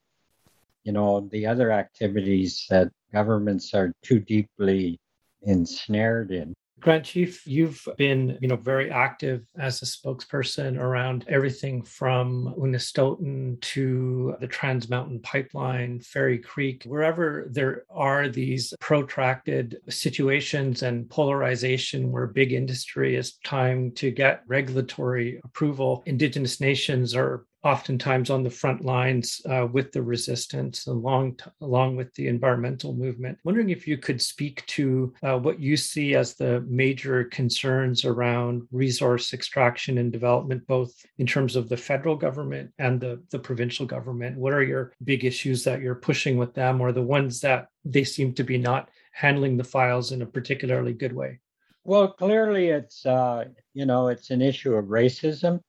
you 0.85 0.93
know, 0.93 1.29
the 1.31 1.47
other 1.47 1.71
activities 1.73 2.67
that 2.71 2.91
governments 3.13 3.75
are 3.75 3.93
too 4.03 4.21
deeply 4.21 4.99
ensnared 5.43 6.31
in. 6.31 6.55
Grand 6.85 7.03
Chief, 7.07 7.47
you've 7.47 7.89
been, 7.97 8.37
you 8.43 8.49
know, 8.49 8.57
very 8.57 8.91
active 8.91 9.47
as 9.59 9.81
a 9.81 9.87
spokesperson 9.87 10.79
around 10.79 11.25
everything 11.29 11.83
from 11.83 12.55
Unistoten 12.59 13.59
to 13.63 14.37
the 14.39 14.47
Trans 14.47 14.91
Mountain 14.91 15.21
Pipeline, 15.21 15.99
Fairy 16.01 16.39
Creek, 16.39 16.85
wherever 16.85 17.49
there 17.51 17.85
are 17.89 18.29
these 18.29 18.75
protracted 18.81 19.79
situations 19.89 20.83
and 20.83 21.09
polarization 21.09 22.13
where 22.13 22.27
big 22.27 22.53
industry 22.53 23.17
is 23.17 23.39
trying 23.43 23.91
to 23.95 24.11
get 24.11 24.43
regulatory 24.47 25.41
approval. 25.43 26.03
Indigenous 26.05 26.61
nations 26.61 27.15
are 27.15 27.47
oftentimes 27.65 28.29
on 28.29 28.43
the 28.43 28.51
front 28.51 28.85
lines 28.85 29.41
uh, 29.49 29.67
with 29.73 29.91
the 29.93 30.03
resistance, 30.03 30.87
along 30.87 31.37
t- 31.37 31.45
along 31.63 31.97
with 31.97 32.13
the 32.15 32.29
environmental 32.29 32.95
movement. 32.95 33.39
Wondering 33.43 33.71
if 33.71 33.89
you 33.89 33.97
could 33.97 34.21
speak 34.21 34.65
to 34.67 35.13
uh, 35.23 35.39
what 35.39 35.59
you 35.59 35.77
see 35.77 36.15
as 36.15 36.35
the 36.35 36.61
major 36.69 37.25
concerns 37.25 38.05
around 38.05 38.69
resource 38.71 39.33
extraction 39.33 39.99
and 39.99 40.13
development, 40.13 40.67
both 40.67 40.93
in 41.19 41.27
terms 41.27 41.57
of 41.57 41.69
the 41.69 41.77
federal 41.77 42.17
government 42.17 42.71
and 42.79 43.01
the, 43.01 43.23
the 43.31 43.39
provincial 43.39 43.87
government. 43.87 44.37
What 44.37 44.53
are 44.53 44.63
your 44.63 44.93
big 45.03 45.25
issues 45.25 45.65
that 45.65 45.81
you're 45.81 45.95
pushing 45.95 46.37
with 46.37 46.55
them, 46.55 46.81
or 46.81 46.93
the 46.93 47.03
ones 47.03 47.41
that 47.41 47.69
they 47.85 48.05
seem 48.05 48.35
to 48.35 48.45
be 48.45 48.59
not 48.59 48.91
handling 49.13 49.57
the 49.57 49.65
files 49.65 50.13
in 50.13 50.21
a 50.21 50.27
particularly 50.27 50.93
good 50.93 51.15
way? 51.15 51.41
Well, 51.83 52.09
clearly, 52.09 52.69
it's 52.69 53.07
uh, 53.07 53.47
you 53.73 53.87
know 53.87 54.09
it's 54.09 54.31
an 54.31 54.43
issue 54.43 54.75
of 54.75 54.87
racism 54.87 55.61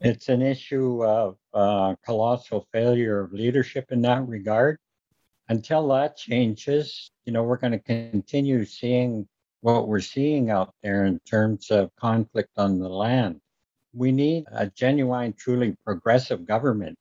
it's 0.00 0.28
an 0.28 0.42
issue 0.42 1.04
of 1.04 1.36
uh, 1.52 1.94
colossal 2.04 2.66
failure 2.72 3.20
of 3.20 3.32
leadership 3.32 3.92
in 3.92 4.02
that 4.02 4.26
regard. 4.26 4.78
Until 5.48 5.88
that 5.88 6.16
changes, 6.16 7.10
you 7.24 7.32
know, 7.32 7.42
we're 7.42 7.56
going 7.56 7.72
to 7.72 7.78
continue 7.78 8.64
seeing 8.64 9.28
what 9.62 9.88
we're 9.88 10.00
seeing 10.00 10.50
out 10.50 10.72
there 10.82 11.04
in 11.04 11.18
terms 11.20 11.70
of 11.70 11.94
conflict 11.96 12.50
on 12.56 12.78
the 12.78 12.88
land. 12.88 13.40
We 13.92 14.12
need 14.12 14.44
a 14.52 14.68
genuine, 14.68 15.34
truly 15.34 15.76
progressive 15.84 16.46
government 16.46 16.96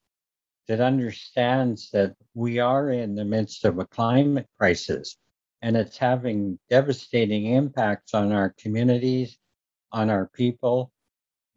that 0.68 0.82
understands 0.82 1.90
that 1.92 2.16
we 2.34 2.60
are 2.60 2.90
in 2.90 3.16
the 3.16 3.26
midst 3.26 3.66
of 3.66 3.80
a 3.80 3.86
climate 3.86 4.48
crisis 4.58 5.16
and 5.62 5.76
it's 5.76 5.98
having 5.98 6.58
devastating 6.70 7.48
impacts 7.48 8.14
on 8.14 8.32
our 8.32 8.54
communities, 8.58 9.38
on 9.92 10.10
our 10.10 10.28
people, 10.28 10.92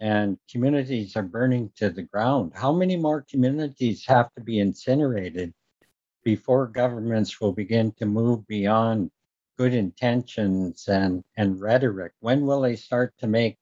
and 0.02 0.36
communities 0.50 1.14
are 1.14 1.22
burning 1.22 1.70
to 1.76 1.88
the 1.88 2.02
ground. 2.02 2.50
How 2.56 2.72
many 2.72 2.96
more 2.96 3.24
communities 3.30 4.04
have 4.06 4.34
to 4.34 4.42
be 4.42 4.58
incinerated 4.58 5.54
before 6.24 6.66
governments 6.66 7.40
will 7.40 7.52
begin 7.52 7.92
to 7.92 8.06
move 8.06 8.44
beyond 8.48 9.12
good 9.56 9.72
intentions 9.72 10.88
and, 10.88 11.22
and 11.36 11.60
rhetoric? 11.60 12.14
When 12.18 12.44
will 12.46 12.62
they 12.62 12.74
start 12.74 13.14
to 13.18 13.28
make 13.28 13.56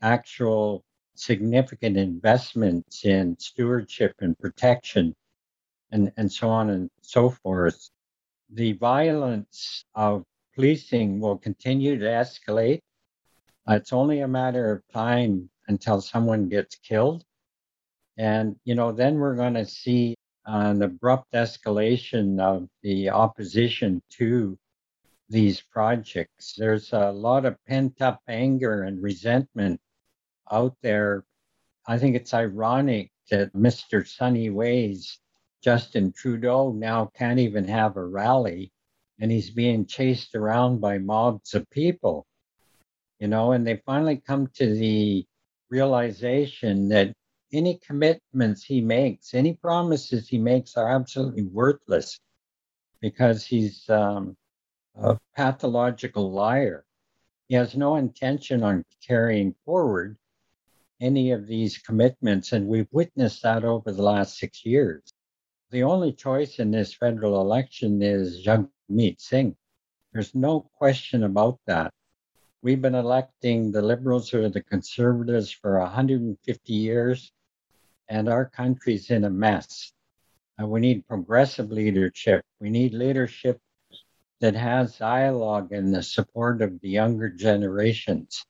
actual 0.00 0.82
significant 1.16 1.98
investments 1.98 3.04
in 3.04 3.38
stewardship 3.38 4.14
and 4.20 4.38
protection 4.38 5.14
and, 5.92 6.10
and 6.16 6.32
so 6.32 6.48
on 6.48 6.70
and 6.70 6.88
so 7.02 7.28
forth? 7.28 7.90
The 8.48 8.72
violence 8.72 9.84
of 9.94 10.24
policing 10.54 11.20
will 11.20 11.36
continue 11.36 11.98
to 11.98 12.06
escalate. 12.06 12.80
It's 13.68 13.92
only 13.92 14.20
a 14.20 14.28
matter 14.28 14.72
of 14.72 14.82
time 14.90 15.50
until 15.68 16.00
someone 16.00 16.48
gets 16.48 16.76
killed. 16.76 17.24
And, 18.16 18.56
you 18.64 18.74
know, 18.74 18.92
then 18.92 19.16
we're 19.16 19.36
going 19.36 19.54
to 19.54 19.66
see 19.66 20.14
an 20.46 20.82
abrupt 20.82 21.32
escalation 21.32 22.40
of 22.40 22.68
the 22.82 23.10
opposition 23.10 24.02
to 24.10 24.58
these 25.28 25.60
projects. 25.60 26.54
There's 26.56 26.92
a 26.92 27.10
lot 27.10 27.44
of 27.44 27.56
pent 27.66 28.02
up 28.02 28.20
anger 28.28 28.82
and 28.82 29.02
resentment 29.02 29.80
out 30.50 30.76
there. 30.82 31.24
I 31.86 31.98
think 31.98 32.14
it's 32.14 32.34
ironic 32.34 33.10
that 33.30 33.52
Mr. 33.54 34.06
Sunny 34.06 34.50
Ways, 34.50 35.18
Justin 35.62 36.12
Trudeau, 36.12 36.72
now 36.72 37.10
can't 37.16 37.40
even 37.40 37.66
have 37.66 37.96
a 37.96 38.04
rally 38.04 38.70
and 39.18 39.30
he's 39.30 39.50
being 39.50 39.86
chased 39.86 40.34
around 40.34 40.80
by 40.80 40.98
mobs 40.98 41.54
of 41.54 41.68
people. 41.70 42.26
You 43.20 43.28
know, 43.28 43.52
and 43.52 43.66
they 43.66 43.80
finally 43.86 44.16
come 44.16 44.48
to 44.54 44.74
the 44.74 45.24
realization 45.74 46.88
that 46.88 47.12
any 47.52 47.74
commitments 47.84 48.62
he 48.62 48.80
makes, 48.80 49.34
any 49.34 49.54
promises 49.54 50.28
he 50.28 50.38
makes 50.38 50.76
are 50.76 50.88
absolutely 50.88 51.46
worthless 51.60 52.20
because 53.00 53.44
he's 53.44 53.90
um, 53.90 54.36
a 54.94 55.18
pathological 55.36 56.30
liar. 56.30 56.84
He 57.48 57.56
has 57.56 57.74
no 57.76 57.96
intention 57.96 58.62
on 58.62 58.84
carrying 59.04 59.52
forward 59.64 60.16
any 61.00 61.32
of 61.32 61.48
these 61.48 61.76
commitments, 61.78 62.52
and 62.52 62.68
we've 62.68 62.92
witnessed 62.92 63.42
that 63.42 63.64
over 63.64 63.90
the 63.90 64.08
last 64.14 64.38
six 64.38 64.64
years. 64.64 65.02
The 65.70 65.82
only 65.82 66.12
choice 66.12 66.60
in 66.60 66.70
this 66.70 66.94
federal 66.94 67.40
election 67.40 68.00
is 68.00 68.46
Jagmeet 68.46 69.20
Singh. 69.20 69.56
There's 70.12 70.34
no 70.36 70.70
question 70.78 71.24
about 71.24 71.58
that. 71.66 71.90
We've 72.64 72.80
been 72.80 72.94
electing 72.94 73.72
the 73.72 73.82
liberals 73.82 74.32
or 74.32 74.48
the 74.48 74.62
conservatives 74.62 75.50
for 75.50 75.78
150 75.80 76.72
years, 76.72 77.30
and 78.08 78.26
our 78.26 78.46
country's 78.46 79.10
in 79.10 79.24
a 79.24 79.28
mess. 79.28 79.92
And 80.56 80.70
we 80.70 80.80
need 80.80 81.06
progressive 81.06 81.70
leadership. 81.70 82.42
We 82.60 82.70
need 82.70 82.94
leadership 82.94 83.60
that 84.40 84.54
has 84.54 84.96
dialogue 84.96 85.72
and 85.72 85.94
the 85.94 86.02
support 86.02 86.62
of 86.62 86.80
the 86.80 86.88
younger 86.88 87.28
generations. 87.28 88.42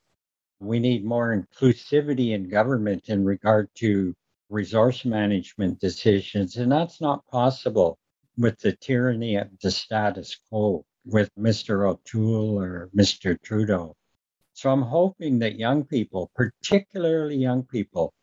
We 0.60 0.78
need 0.78 1.04
more 1.04 1.36
inclusivity 1.36 2.34
in 2.34 2.48
government 2.48 3.08
in 3.08 3.24
regard 3.24 3.68
to 3.78 4.14
resource 4.48 5.04
management 5.04 5.80
decisions, 5.80 6.56
and 6.56 6.70
that's 6.70 7.00
not 7.00 7.26
possible 7.26 7.98
with 8.38 8.60
the 8.60 8.76
tyranny 8.76 9.34
of 9.34 9.48
the 9.60 9.72
status 9.72 10.36
quo 10.48 10.84
with 11.04 11.34
Mr. 11.36 11.90
O'Toole 11.90 12.60
or 12.60 12.90
Mr. 12.96 13.36
Trudeau. 13.42 13.96
So 14.54 14.70
I'm 14.70 14.82
hoping 14.82 15.40
that 15.40 15.58
young 15.58 15.84
people, 15.84 16.30
particularly 16.36 17.36
young 17.36 17.64
people, 17.64 18.14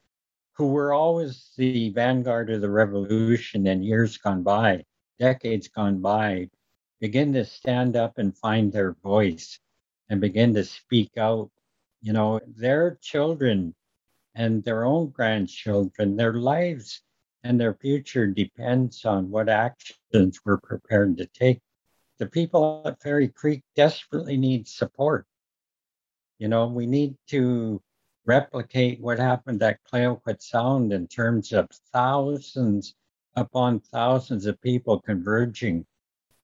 who 0.54 0.68
were 0.68 0.94
always 0.94 1.52
the 1.58 1.90
vanguard 1.90 2.50
of 2.50 2.62
the 2.62 2.70
revolution 2.70 3.68
in 3.68 3.84
years 3.84 4.18
gone 4.18 4.42
by, 4.42 4.86
decades 5.20 5.68
gone 5.68 6.00
by, 6.00 6.50
begin 7.02 7.34
to 7.34 7.44
stand 7.44 7.98
up 7.98 8.18
and 8.18 8.38
find 8.38 8.72
their 8.72 8.94
voice 9.04 9.60
and 10.10 10.22
begin 10.22 10.54
to 10.54 10.64
speak 10.64 11.18
out. 11.18 11.52
You 12.02 12.14
know, 12.14 12.40
their 12.48 12.98
children 13.02 13.76
and 14.34 14.64
their 14.64 14.86
own 14.86 15.10
grandchildren, 15.10 16.16
their 16.16 16.36
lives 16.36 17.02
and 17.44 17.60
their 17.60 17.74
future 17.74 18.28
depends 18.28 19.04
on 19.04 19.30
what 19.30 19.50
actions 19.50 20.40
we're 20.46 20.60
prepared 20.60 21.18
to 21.18 21.26
take. 21.26 21.60
The 22.20 22.28
people 22.28 22.84
at 22.86 23.02
Fairy 23.02 23.28
Creek 23.28 23.64
desperately 23.76 24.38
need 24.38 24.68
support. 24.68 25.26
You 26.42 26.48
know, 26.48 26.66
we 26.66 26.88
need 26.88 27.16
to 27.28 27.80
replicate 28.26 29.00
what 29.00 29.20
happened 29.20 29.62
at 29.62 29.78
Clayoquot 29.84 30.42
Sound 30.42 30.92
in 30.92 31.06
terms 31.06 31.54
of 31.54 31.70
thousands 31.94 32.96
upon 33.36 33.80
thousands 33.80 34.48
of 34.48 34.60
people 34.60 35.00
converging 35.02 35.86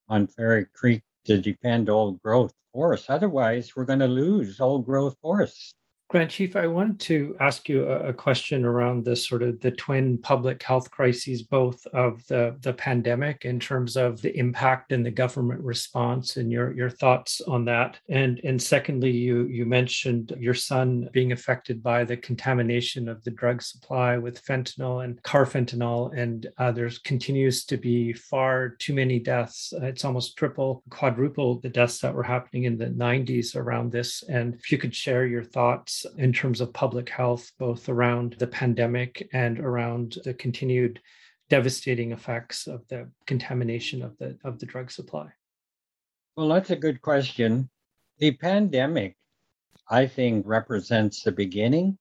on 0.08 0.28
Fairy 0.28 0.68
Creek 0.72 1.02
to 1.26 1.42
defend 1.42 1.90
old 1.90 2.22
growth 2.22 2.54
forests. 2.72 3.10
Otherwise, 3.10 3.76
we're 3.76 3.86
going 3.86 3.98
to 3.98 4.08
lose 4.08 4.62
old 4.62 4.86
growth 4.86 5.18
forests. 5.20 5.74
Grand 6.10 6.30
Chief, 6.30 6.56
I 6.56 6.68
wanted 6.68 7.02
to 7.02 7.36
ask 7.42 7.68
you 7.68 7.84
a, 7.84 8.14
question 8.14 8.64
around 8.64 9.04
the 9.04 9.16
sort 9.16 9.44
of 9.44 9.60
the 9.60 9.72
twin 9.72 10.18
public 10.18 10.64
health 10.64 10.90
crises, 10.90 11.44
both 11.44 11.86
of 11.88 12.26
the, 12.28 12.56
the 12.62 12.72
pandemic 12.72 13.44
in 13.44 13.60
terms 13.60 13.98
of 13.98 14.22
the 14.22 14.36
impact 14.38 14.94
and 14.94 15.06
the 15.06 15.12
government 15.12 15.62
response 15.62 16.38
and 16.38 16.50
your, 16.50 16.72
your 16.72 16.90
thoughts 16.90 17.42
on 17.42 17.66
that. 17.66 18.00
And, 18.08 18.40
and 18.46 18.62
secondly, 18.62 19.12
you, 19.12 19.48
you 19.48 19.66
mentioned 19.66 20.34
your 20.40 20.54
son 20.54 21.10
being 21.12 21.34
affected 21.34 21.84
by 21.84 22.06
the 22.06 22.16
contamination 22.16 23.10
of 23.10 23.22
the 23.26 23.32
drug 23.32 23.62
supply 23.62 24.18
with 24.18 24.44
fentanyl 24.46 25.04
and 25.04 25.22
carfentanil. 25.24 26.18
And 26.18 26.48
uh, 26.58 26.72
there 26.72 26.90
continues 27.04 27.66
to 27.66 27.76
be 27.76 28.14
far 28.14 28.70
too 28.70 28.94
many 28.94 29.20
deaths. 29.20 29.74
It's 29.82 30.06
almost 30.06 30.38
triple, 30.38 30.84
quadruple 30.90 31.60
the 31.60 31.70
deaths 31.70 32.00
that 32.00 32.16
were 32.16 32.24
happening 32.24 32.64
in 32.64 32.78
the 32.78 32.86
90s 32.86 33.58
around 33.58 33.92
this. 33.92 34.24
And 34.24 34.56
if 34.56 34.72
you 34.72 34.78
could 34.78 34.96
share 34.96 35.26
your 35.26 35.44
thoughts 35.44 35.97
in 36.18 36.34
terms 36.34 36.62
of 36.62 36.74
public 36.74 37.10
health, 37.10 37.52
both 37.58 37.90
around 37.90 38.36
the 38.40 38.48
pandemic 38.48 39.28
and 39.34 39.60
around 39.60 40.18
the 40.24 40.34
continued 40.34 41.00
devastating 41.50 42.12
effects 42.12 42.68
of 42.68 42.88
the 42.90 43.10
contamination 43.26 44.02
of 44.02 44.18
the 44.18 44.38
of 44.44 44.60
the 44.60 44.66
drug 44.66 44.92
supply? 44.92 45.28
Well, 46.36 46.50
that's 46.50 46.70
a 46.70 46.76
good 46.76 47.02
question. 47.02 47.70
The 48.20 48.32
pandemic, 48.32 49.16
I 49.90 50.08
think, 50.08 50.46
represents 50.46 51.24
the 51.24 51.32
beginning. 51.32 51.98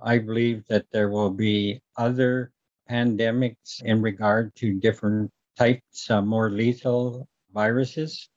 I 0.00 0.18
believe 0.18 0.64
that 0.68 0.86
there 0.92 1.08
will 1.08 1.30
be 1.30 1.80
other 1.96 2.52
pandemics 2.90 3.82
in 3.82 4.02
regard 4.02 4.54
to 4.56 4.74
different 4.74 5.30
types 5.56 6.10
of 6.10 6.24
more 6.26 6.50
lethal 6.50 7.28
viruses. 7.52 8.28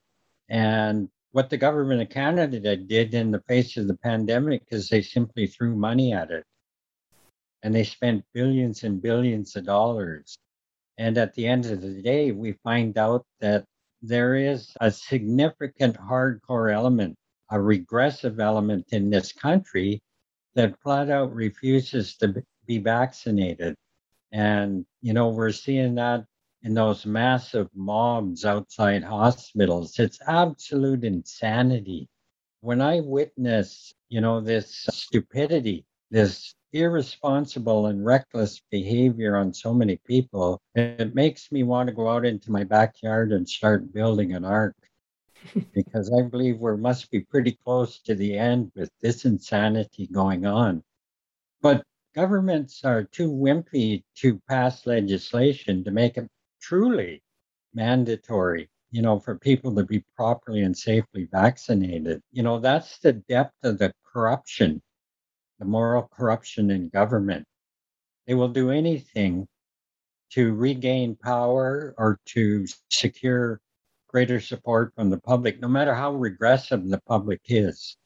And 0.49 1.09
what 1.31 1.49
the 1.49 1.57
government 1.57 2.01
of 2.01 2.09
Canada 2.09 2.75
did 2.75 3.13
in 3.13 3.31
the 3.31 3.41
face 3.41 3.77
of 3.77 3.87
the 3.87 3.97
pandemic 3.97 4.63
is 4.69 4.89
they 4.89 5.01
simply 5.01 5.47
threw 5.47 5.75
money 5.75 6.13
at 6.13 6.29
it. 6.29 6.43
And 7.63 7.73
they 7.73 7.83
spent 7.83 8.25
billions 8.33 8.83
and 8.83 9.01
billions 9.01 9.55
of 9.55 9.65
dollars. 9.65 10.37
And 10.97 11.17
at 11.17 11.33
the 11.33 11.47
end 11.47 11.65
of 11.67 11.81
the 11.81 12.01
day, 12.01 12.31
we 12.31 12.53
find 12.63 12.97
out 12.97 13.25
that 13.39 13.65
there 14.01 14.35
is 14.35 14.73
a 14.81 14.91
significant 14.91 15.95
hardcore 15.97 16.73
element, 16.73 17.15
a 17.49 17.61
regressive 17.61 18.39
element 18.39 18.87
in 18.91 19.09
this 19.09 19.31
country 19.31 20.01
that 20.55 20.79
flat 20.81 21.09
out 21.09 21.33
refuses 21.33 22.17
to 22.17 22.43
be 22.65 22.79
vaccinated. 22.79 23.75
And, 24.31 24.85
you 25.01 25.13
know, 25.13 25.29
we're 25.29 25.51
seeing 25.51 25.95
that 25.95 26.25
in 26.63 26.73
those 26.73 27.05
massive 27.05 27.69
mobs 27.73 28.45
outside 28.45 29.03
hospitals. 29.03 29.97
It's 29.99 30.19
absolute 30.27 31.03
insanity. 31.03 32.07
When 32.61 32.81
I 32.81 32.99
witness, 32.99 33.93
you 34.09 34.21
know, 34.21 34.41
this 34.41 34.87
stupidity, 34.89 35.85
this 36.11 36.53
irresponsible 36.73 37.87
and 37.87 38.05
reckless 38.05 38.61
behavior 38.69 39.35
on 39.35 39.53
so 39.53 39.73
many 39.73 39.97
people, 40.05 40.61
it 40.75 41.15
makes 41.15 41.51
me 41.51 41.63
want 41.63 41.87
to 41.87 41.95
go 41.95 42.07
out 42.09 42.25
into 42.25 42.51
my 42.51 42.63
backyard 42.63 43.31
and 43.31 43.47
start 43.47 43.93
building 43.93 44.33
an 44.33 44.45
ark. 44.45 44.75
because 45.73 46.11
I 46.11 46.21
believe 46.21 46.59
we 46.59 46.77
must 46.77 47.09
be 47.11 47.21
pretty 47.21 47.57
close 47.63 47.99
to 48.01 48.15
the 48.15 48.37
end 48.37 48.71
with 48.75 48.89
this 49.01 49.25
insanity 49.25 50.07
going 50.07 50.45
on. 50.45 50.83
But 51.61 51.83
governments 52.13 52.83
are 52.83 53.03
too 53.03 53.31
wimpy 53.31 54.03
to 54.17 54.39
pass 54.47 54.85
legislation 54.85 55.83
to 55.83 55.91
make 55.91 56.17
it 56.17 56.29
truly 56.61 57.23
mandatory, 57.73 58.69
you 58.91 59.01
know, 59.01 59.19
for 59.19 59.37
people 59.37 59.75
to 59.75 59.85
be 59.85 60.03
properly 60.15 60.61
and 60.61 60.77
safely 60.77 61.27
vaccinated. 61.31 62.21
You 62.31 62.43
know, 62.43 62.59
that's 62.59 62.99
the 62.99 63.13
depth 63.13 63.55
of 63.63 63.77
the 63.79 63.93
corruption, 64.05 64.81
the 65.59 65.65
moral 65.65 66.09
corruption 66.13 66.71
in 66.71 66.89
government. 66.89 67.45
They 68.27 68.35
will 68.35 68.49
do 68.49 68.71
anything 68.71 69.47
to 70.31 70.53
regain 70.53 71.15
power 71.15 71.93
or 71.97 72.19
to 72.27 72.65
secure 72.89 73.59
greater 74.07 74.39
support 74.39 74.93
from 74.95 75.09
the 75.09 75.19
public, 75.19 75.61
no 75.61 75.67
matter 75.67 75.93
how 75.93 76.13
regressive 76.13 76.87
the 76.87 77.01
public 77.07 77.41
is. 77.45 77.97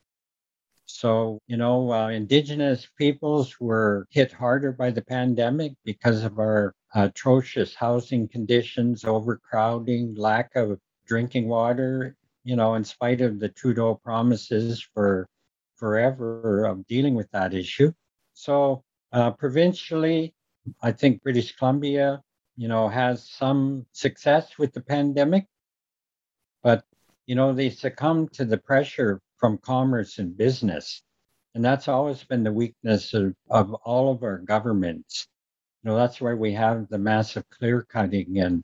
So, 0.98 1.40
you 1.48 1.58
know, 1.58 1.92
uh, 1.92 2.08
Indigenous 2.08 2.88
peoples 2.98 3.60
were 3.60 4.08
hit 4.12 4.32
harder 4.32 4.72
by 4.72 4.92
the 4.92 5.02
pandemic 5.02 5.74
because 5.84 6.24
of 6.24 6.40
our 6.40 6.74
atrocious 6.96 7.76
housing 7.76 8.30
conditions, 8.30 9.04
overcrowding, 9.04 10.16
lack 10.16 10.56
of 10.56 10.80
drinking 11.06 11.50
water, 11.50 12.16
you 12.46 12.56
know, 12.56 12.76
in 12.76 12.86
spite 12.86 13.20
of 13.20 13.42
the 13.42 13.50
Trudeau 13.50 13.96
promises 13.96 14.82
for 14.94 15.28
forever 15.76 16.64
of 16.64 16.88
dealing 16.88 17.14
with 17.14 17.30
that 17.32 17.54
issue. 17.54 17.92
So, 18.34 18.82
uh, 19.12 19.32
provincially, 19.32 20.34
I 20.82 20.94
think 20.94 21.22
British 21.24 21.58
Columbia, 21.58 22.24
you 22.56 22.70
know, 22.70 22.88
has 22.88 23.30
some 23.30 23.86
success 23.92 24.58
with 24.58 24.72
the 24.72 24.82
pandemic, 24.82 25.46
but, 26.64 26.86
you 27.26 27.36
know, 27.36 27.52
they 27.52 27.70
succumb 27.70 28.30
to 28.30 28.46
the 28.46 28.58
pressure 28.58 29.20
from 29.38 29.58
commerce 29.60 30.20
and 30.20 30.38
business. 30.38 31.02
And 31.56 31.64
that's 31.64 31.88
always 31.88 32.24
been 32.24 32.44
the 32.44 32.52
weakness 32.52 33.14
of, 33.14 33.34
of 33.50 33.74
all 33.86 34.12
of 34.12 34.24
our 34.24 34.40
governments. 34.40 35.28
You 35.84 35.92
know, 35.92 35.98
that's 35.98 36.20
why 36.22 36.34
we 36.34 36.54
have 36.54 36.90
the 36.90 36.98
massive 36.98 37.50
clear 37.50 37.84
cutting 37.84 38.40
and, 38.40 38.64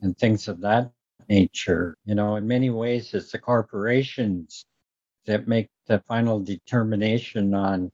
and 0.00 0.16
things 0.18 0.48
of 0.48 0.60
that 0.62 0.90
nature. 1.28 1.96
You 2.04 2.14
know, 2.14 2.36
in 2.36 2.46
many 2.46 2.70
ways, 2.70 3.14
it's 3.14 3.32
the 3.32 3.38
corporations 3.38 4.66
that 5.26 5.48
make 5.48 5.68
the 5.86 6.02
final 6.08 6.40
determination 6.40 7.54
on 7.54 7.90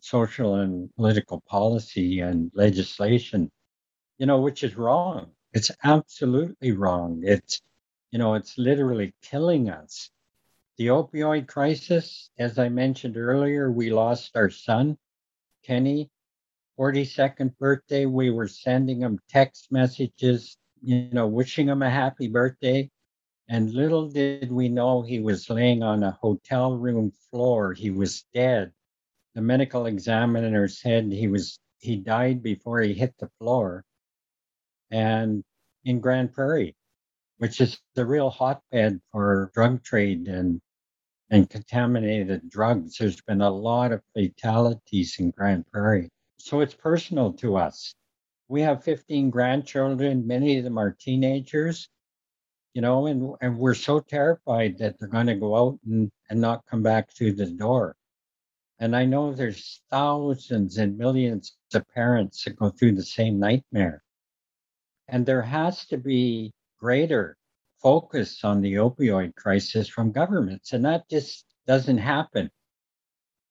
social 0.00 0.56
and 0.56 0.94
political 0.96 1.40
policy 1.48 2.20
and 2.20 2.50
legislation, 2.54 3.50
you 4.18 4.26
know, 4.26 4.40
which 4.40 4.62
is 4.64 4.76
wrong. 4.76 5.30
It's 5.52 5.70
absolutely 5.84 6.72
wrong. 6.72 7.22
It's, 7.24 7.62
you 8.10 8.18
know, 8.18 8.34
it's 8.34 8.58
literally 8.58 9.14
killing 9.22 9.70
us. 9.70 10.10
The 10.78 10.86
opioid 10.86 11.48
crisis, 11.48 12.30
as 12.38 12.56
I 12.56 12.68
mentioned 12.68 13.16
earlier, 13.16 13.68
we 13.68 13.90
lost 13.90 14.36
our 14.36 14.48
son, 14.48 14.96
Kenny, 15.64 16.08
42nd 16.78 17.58
birthday. 17.58 18.06
We 18.06 18.30
were 18.30 18.46
sending 18.46 19.00
him 19.00 19.18
text 19.28 19.72
messages, 19.72 20.56
you 20.80 21.08
know, 21.10 21.26
wishing 21.26 21.66
him 21.66 21.82
a 21.82 21.90
happy 21.90 22.28
birthday. 22.28 22.88
And 23.48 23.74
little 23.74 24.08
did 24.08 24.52
we 24.52 24.68
know 24.68 25.02
he 25.02 25.18
was 25.18 25.50
laying 25.50 25.82
on 25.82 26.04
a 26.04 26.12
hotel 26.12 26.76
room 26.76 27.10
floor. 27.28 27.72
He 27.72 27.90
was 27.90 28.24
dead. 28.32 28.70
The 29.34 29.42
medical 29.42 29.86
examiner 29.86 30.68
said 30.68 31.10
he 31.10 31.26
was 31.26 31.58
he 31.80 31.96
died 31.96 32.40
before 32.40 32.82
he 32.82 32.94
hit 32.94 33.14
the 33.18 33.30
floor. 33.40 33.84
And 34.92 35.42
in 35.84 35.98
Grande 35.98 36.32
Prairie, 36.32 36.76
which 37.38 37.60
is 37.60 37.80
the 37.96 38.06
real 38.06 38.30
hotbed 38.30 39.00
for 39.10 39.50
drug 39.54 39.82
trade 39.82 40.28
and 40.28 40.60
and 41.30 41.50
contaminated 41.50 42.48
drugs. 42.48 42.96
There's 42.98 43.20
been 43.20 43.42
a 43.42 43.50
lot 43.50 43.92
of 43.92 44.02
fatalities 44.14 45.16
in 45.18 45.30
Grande 45.30 45.66
Prairie. 45.70 46.08
So 46.38 46.60
it's 46.60 46.74
personal 46.74 47.32
to 47.34 47.56
us. 47.56 47.94
We 48.48 48.62
have 48.62 48.84
15 48.84 49.30
grandchildren, 49.30 50.26
many 50.26 50.58
of 50.58 50.64
them 50.64 50.78
are 50.78 50.96
teenagers, 50.98 51.88
you 52.72 52.80
know, 52.80 53.06
and, 53.06 53.34
and 53.40 53.58
we're 53.58 53.74
so 53.74 54.00
terrified 54.00 54.78
that 54.78 54.98
they're 54.98 55.08
going 55.08 55.26
to 55.26 55.34
go 55.34 55.56
out 55.56 55.78
and, 55.86 56.10
and 56.30 56.40
not 56.40 56.64
come 56.66 56.82
back 56.82 57.10
through 57.10 57.32
the 57.32 57.46
door. 57.46 57.94
And 58.78 58.94
I 58.94 59.04
know 59.04 59.32
there's 59.32 59.82
thousands 59.90 60.78
and 60.78 60.96
millions 60.96 61.56
of 61.74 61.88
parents 61.88 62.44
that 62.44 62.56
go 62.56 62.70
through 62.70 62.92
the 62.92 63.02
same 63.02 63.38
nightmare. 63.38 64.02
And 65.08 65.26
there 65.26 65.42
has 65.42 65.86
to 65.86 65.98
be 65.98 66.52
greater 66.78 67.37
focus 67.80 68.44
on 68.44 68.60
the 68.60 68.74
opioid 68.74 69.34
crisis 69.36 69.88
from 69.88 70.12
governments, 70.12 70.72
and 70.72 70.84
that 70.84 71.08
just 71.08 71.44
doesn't 71.66 71.98
happen. 71.98 72.50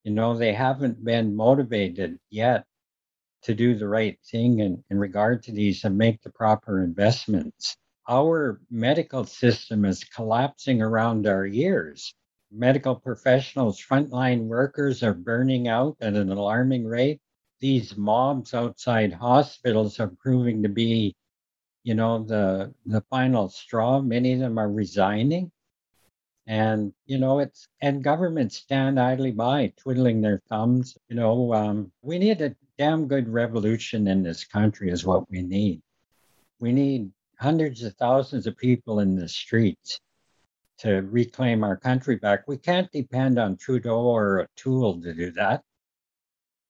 You 0.03 0.13
know, 0.13 0.37
they 0.37 0.53
haven't 0.53 1.03
been 1.03 1.35
motivated 1.35 2.17
yet 2.29 2.65
to 3.43 3.53
do 3.53 3.75
the 3.75 3.87
right 3.87 4.17
thing 4.31 4.59
in, 4.59 4.83
in 4.89 4.97
regard 4.97 5.43
to 5.43 5.51
these 5.51 5.83
and 5.83 5.97
make 5.97 6.21
the 6.21 6.31
proper 6.31 6.83
investments. 6.83 7.75
Our 8.09 8.61
medical 8.69 9.25
system 9.25 9.85
is 9.85 10.03
collapsing 10.03 10.81
around 10.81 11.27
our 11.27 11.45
ears. 11.45 12.13
Medical 12.51 12.95
professionals, 12.95 13.81
frontline 13.81 14.43
workers 14.47 15.03
are 15.03 15.13
burning 15.13 15.67
out 15.67 15.97
at 15.99 16.13
an 16.13 16.31
alarming 16.31 16.85
rate. 16.85 17.19
These 17.59 17.97
mobs 17.97 18.53
outside 18.53 19.11
hospitals 19.13 19.99
are 19.99 20.11
proving 20.19 20.63
to 20.63 20.69
be 20.69 21.15
you 21.87 21.93
know 21.93 22.21
the 22.21 22.73
the 22.85 22.99
final 23.09 23.47
straw 23.47 24.01
many 24.01 24.33
of 24.33 24.39
them 24.39 24.57
are 24.59 24.69
resigning. 24.69 25.49
And 26.45 26.93
you 27.05 27.17
know 27.17 27.39
it's 27.39 27.69
and 27.81 28.03
governments 28.03 28.57
stand 28.57 28.99
idly 28.99 29.31
by 29.31 29.73
twiddling 29.77 30.19
their 30.19 30.41
thumbs 30.49 30.97
you 31.09 31.15
know 31.15 31.53
um, 31.53 31.91
we 32.01 32.19
need 32.19 32.41
a 32.41 32.55
damn 32.77 33.07
good 33.07 33.29
revolution 33.29 34.07
in 34.07 34.21
this 34.21 34.43
country 34.43 34.91
is 34.91 35.05
what 35.05 35.31
we 35.31 35.41
need. 35.41 35.81
We 36.59 36.73
need 36.73 37.11
hundreds 37.39 37.83
of 37.83 37.93
thousands 37.95 38.47
of 38.47 38.57
people 38.57 38.99
in 38.99 39.15
the 39.15 39.29
streets 39.29 40.01
to 40.79 41.01
reclaim 41.19 41.63
our 41.63 41.77
country 41.77 42.17
back. 42.17 42.47
We 42.47 42.57
can't 42.57 42.91
depend 42.91 43.39
on 43.39 43.55
trudeau 43.55 44.01
or 44.01 44.39
a 44.39 44.47
tool 44.57 45.01
to 45.01 45.13
do 45.13 45.31
that 45.31 45.63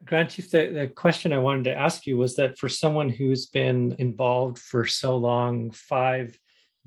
Grand 0.05 0.29
Chief, 0.29 0.49
the, 0.51 0.67
the 0.67 0.87
question 0.87 1.33
I 1.33 1.39
wanted 1.39 1.65
to 1.65 1.77
ask 1.77 2.05
you 2.05 2.17
was 2.17 2.35
that 2.35 2.57
for 2.57 2.69
someone 2.69 3.09
who's 3.09 3.47
been 3.47 3.95
involved 3.99 4.59
for 4.59 4.85
so 4.85 5.17
long, 5.17 5.71
five 5.71 6.37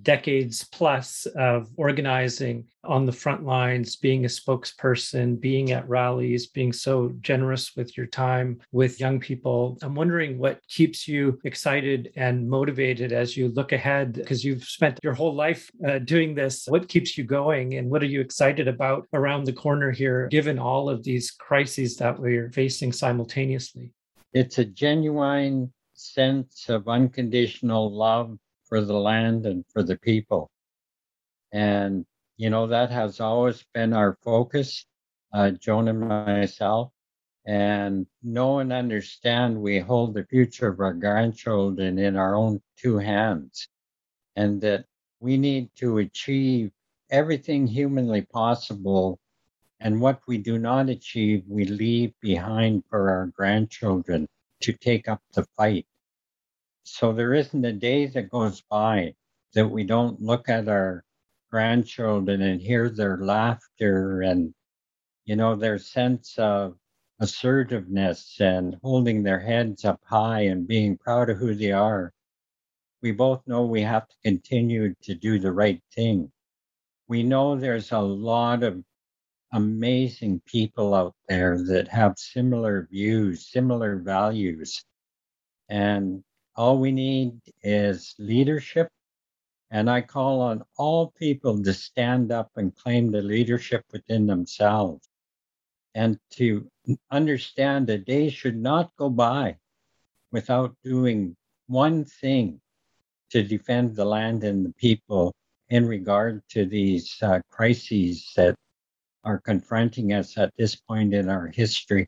decades 0.03 0.65
plus 0.65 1.27
of 1.37 1.69
organizing 1.77 2.65
on 2.85 3.05
the 3.05 3.13
front 3.13 3.45
lines, 3.45 3.97
being 3.97 4.25
a 4.25 4.29
spokesperson, 4.29 5.39
being 5.39 5.73
at 5.73 5.89
rallies, 5.89 6.47
being 6.47 6.73
so 6.73 7.13
generous 7.21 7.77
with 7.77 7.97
your 7.97 8.07
time 8.07 8.59
with 8.73 9.01
young 9.01 9.21
people. 9.21 9.79
I'm 9.83 9.95
wondering 9.95 10.39
what 10.39 10.67
keeps 10.69 11.07
you 11.07 11.39
excited 11.45 12.13
and 12.17 12.49
motivated 12.49 13.13
as 13.13 13.37
you 13.37 13.49
look 13.49 13.73
ahead 13.73 14.15
because 14.15 14.45
you've 14.45 14.65
spent 14.65 14.99
your 15.03 15.15
whole 15.15 15.35
life 15.35 15.71
uh, 15.87 15.99
doing 15.99 16.35
this. 16.35 16.67
What 16.69 16.89
keeps 16.89 17.19
you 17.19 17.25
going 17.25 17.75
and 17.75 17.91
what 17.91 18.03
are 18.03 18.07
you 18.07 18.21
excited 18.21 18.69
about 18.69 19.07
around 19.13 19.45
the 19.45 19.53
corner 19.53 19.91
here, 19.91 20.29
given 20.29 20.59
all 20.59 20.89
of 20.89 21.05
these 21.05 21.31
crises 21.33 21.97
that 21.97 22.19
we're 22.19 22.51
facing 22.51 22.93
simultaneously? 22.93 23.93
It's 24.33 24.59
a 24.59 24.65
genuine 24.65 25.73
sense 25.95 26.69
of 26.69 26.89
unconditional 26.89 27.95
love 27.95 28.39
for 28.71 28.81
the 28.81 28.95
land 28.95 29.45
and 29.45 29.67
for 29.73 29.83
the 29.83 29.99
people. 29.99 30.51
And, 31.53 32.07
you 32.39 32.49
know, 32.49 32.69
that 32.69 32.91
has 32.91 33.21
always 33.21 33.63
been 33.75 33.93
our 33.93 34.17
focus, 34.25 34.87
uh, 35.35 35.51
Joan 35.51 35.89
and 35.89 36.01
myself. 36.01 36.91
And 37.47 38.07
know 38.23 38.61
and 38.61 38.73
understand 38.73 39.61
we 39.61 39.81
hold 39.81 40.15
the 40.15 40.25
future 40.25 40.69
of 40.69 40.79
our 40.81 40.93
grandchildren 40.95 41.99
in 41.99 42.17
our 42.17 42.37
own 42.37 42.63
two 42.79 42.99
hands. 42.99 43.69
And 44.37 44.61
that 44.63 44.85
we 45.19 45.37
need 45.37 45.71
to 45.77 45.99
achieve 45.99 46.71
everything 47.11 47.67
humanly 47.67 48.23
possible. 48.23 49.19
And 49.81 50.01
what 50.01 50.21
we 50.29 50.39
do 50.39 50.59
not 50.59 50.89
achieve, 50.89 51.43
we 51.49 51.65
leave 51.65 52.13
behind 52.21 52.85
for 52.89 53.11
our 53.11 53.27
grandchildren 53.27 54.29
to 54.61 54.73
take 54.73 55.09
up 55.09 55.21
the 55.35 55.45
fight. 55.57 55.87
So 56.93 57.13
there 57.13 57.35
isn't 57.35 57.65
a 57.65 57.73
day 57.73 58.07
that 58.07 58.31
goes 58.31 58.63
by 58.63 59.15
that 59.55 59.69
we 59.69 59.85
don't 59.85 60.21
look 60.21 60.49
at 60.49 60.69
our 60.69 61.05
grandchildren 61.51 62.43
and 62.43 62.61
hear 62.61 62.91
their 62.91 63.17
laughter 63.17 64.23
and, 64.23 64.53
you 65.25 65.37
know, 65.37 65.57
their 65.57 65.79
sense 65.79 66.37
of 66.39 66.77
assertiveness 67.21 68.41
and 68.41 68.77
holding 68.83 69.23
their 69.23 69.39
heads 69.39 69.85
up 69.85 70.01
high 70.05 70.43
and 70.43 70.67
being 70.67 70.99
proud 70.99 71.31
of 71.31 71.39
who 71.39 71.55
they 71.55 71.73
are. 71.73 72.13
We 73.03 73.13
both 73.13 73.47
know 73.47 73.65
we 73.67 73.83
have 73.83 74.09
to 74.09 74.17
continue 74.25 74.95
to 75.03 75.15
do 75.15 75.39
the 75.39 75.53
right 75.53 75.83
thing. 75.95 76.33
We 77.09 77.23
know 77.23 77.57
there's 77.57 77.93
a 77.93 78.01
lot 78.01 78.65
of 78.65 78.85
amazing 79.53 80.43
people 80.47 80.95
out 80.95 81.15
there 81.29 81.57
that 81.69 81.89
have 81.89 82.19
similar 82.19 82.89
views, 82.91 83.47
similar 83.51 83.97
values. 83.97 84.85
And 85.69 86.25
all 86.61 86.79
we 86.79 86.93
need 86.93 87.41
is 87.63 88.15
leadership. 88.19 88.89
And 89.71 89.89
I 89.89 90.03
call 90.03 90.43
on 90.43 90.63
all 90.77 91.11
people 91.13 91.63
to 91.63 91.73
stand 91.73 92.31
up 92.31 92.51
and 92.57 92.77
claim 92.77 93.11
the 93.11 93.23
leadership 93.23 93.83
within 93.93 94.27
themselves 94.27 95.09
and 95.95 96.19
to 96.33 96.71
understand 97.11 97.87
that 97.87 98.05
day 98.05 98.29
should 98.29 98.59
not 98.59 98.95
go 98.97 99.09
by 99.09 99.57
without 100.33 100.77
doing 100.85 101.35
one 101.67 102.05
thing 102.05 102.61
to 103.31 103.43
defend 103.43 103.97
the 103.97 104.05
land 104.05 104.45
and 104.45 104.67
the 104.67 104.75
people 104.75 105.33
in 105.71 105.87
regard 105.87 106.43
to 106.51 106.67
these 106.67 107.17
uh, 107.23 107.41
crises 107.51 108.31
that 108.37 108.55
are 109.25 109.41
confronting 109.41 110.13
us 110.13 110.37
at 110.37 110.53
this 110.59 110.77
point 110.77 111.15
in 111.15 111.31
our 111.31 111.47
history. 111.47 112.07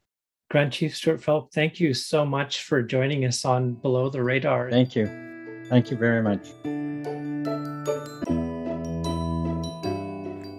Grand 0.53 0.71
Chief 0.71 0.95
Stewart 0.95 1.25
Phillip, 1.25 1.51
thank 1.51 1.81
you 1.81 1.95
so 1.95 2.27
much 2.27 2.65
for 2.65 2.83
joining 2.83 3.25
us 3.25 3.43
on 3.47 3.73
Below 3.73 4.11
the 4.11 4.23
Radar. 4.23 4.71
Thank 4.71 4.95
you. 4.95 5.07
Thank 5.71 5.91
you 5.91 5.97
very 5.97 6.23
much. 6.23 6.43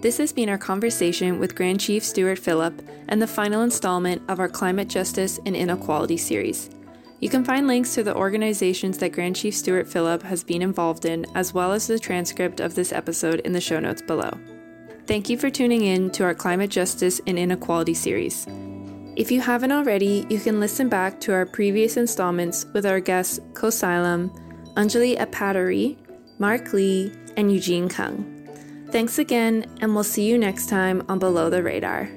This 0.02 0.18
has 0.18 0.32
been 0.32 0.48
our 0.48 0.58
conversation 0.58 1.38
with 1.38 1.54
Grand 1.54 1.78
Chief 1.78 2.02
Stewart 2.02 2.40
Phillip 2.40 2.82
and 3.06 3.22
the 3.22 3.28
final 3.28 3.62
installment 3.62 4.20
of 4.28 4.40
our 4.40 4.48
Climate 4.48 4.88
Justice 4.88 5.38
and 5.46 5.54
Inequality 5.54 6.16
series. 6.16 6.70
You 7.20 7.28
can 7.28 7.44
find 7.44 7.68
links 7.68 7.94
to 7.94 8.02
the 8.02 8.16
organizations 8.16 8.98
that 8.98 9.12
Grand 9.12 9.36
Chief 9.36 9.54
Stewart 9.54 9.86
Phillip 9.86 10.24
has 10.24 10.42
been 10.42 10.60
involved 10.60 11.04
in, 11.04 11.24
as 11.36 11.54
well 11.54 11.70
as 11.70 11.86
the 11.86 12.00
transcript 12.00 12.58
of 12.58 12.74
this 12.74 12.92
episode 12.92 13.38
in 13.42 13.52
the 13.52 13.60
show 13.60 13.78
notes 13.78 14.02
below. 14.02 14.36
Thank 15.06 15.28
you 15.28 15.38
for 15.38 15.50
tuning 15.50 15.84
in 15.84 16.10
to 16.10 16.24
our 16.24 16.34
Climate 16.34 16.70
Justice 16.70 17.20
and 17.28 17.38
Inequality 17.38 17.94
series. 17.94 18.48
If 19.16 19.30
you 19.30 19.40
haven't 19.40 19.70
already, 19.70 20.26
you 20.28 20.40
can 20.40 20.58
listen 20.58 20.88
back 20.88 21.20
to 21.20 21.32
our 21.32 21.46
previous 21.46 21.96
installments 21.96 22.66
with 22.72 22.84
our 22.84 22.98
guests 22.98 23.38
Khelsilem, 23.52 24.28
Anjali 24.74 25.16
Appadurai, 25.16 25.96
Marc 26.40 26.72
Lee, 26.72 27.12
and 27.36 27.52
Eugene 27.52 27.88
Kung. 27.88 28.24
Thanks 28.90 29.20
again, 29.20 29.66
and 29.80 29.94
we'll 29.94 30.02
see 30.02 30.24
you 30.24 30.36
next 30.36 30.68
time 30.68 31.04
on 31.08 31.20
Below 31.20 31.48
the 31.48 31.62
Radar. 31.62 32.10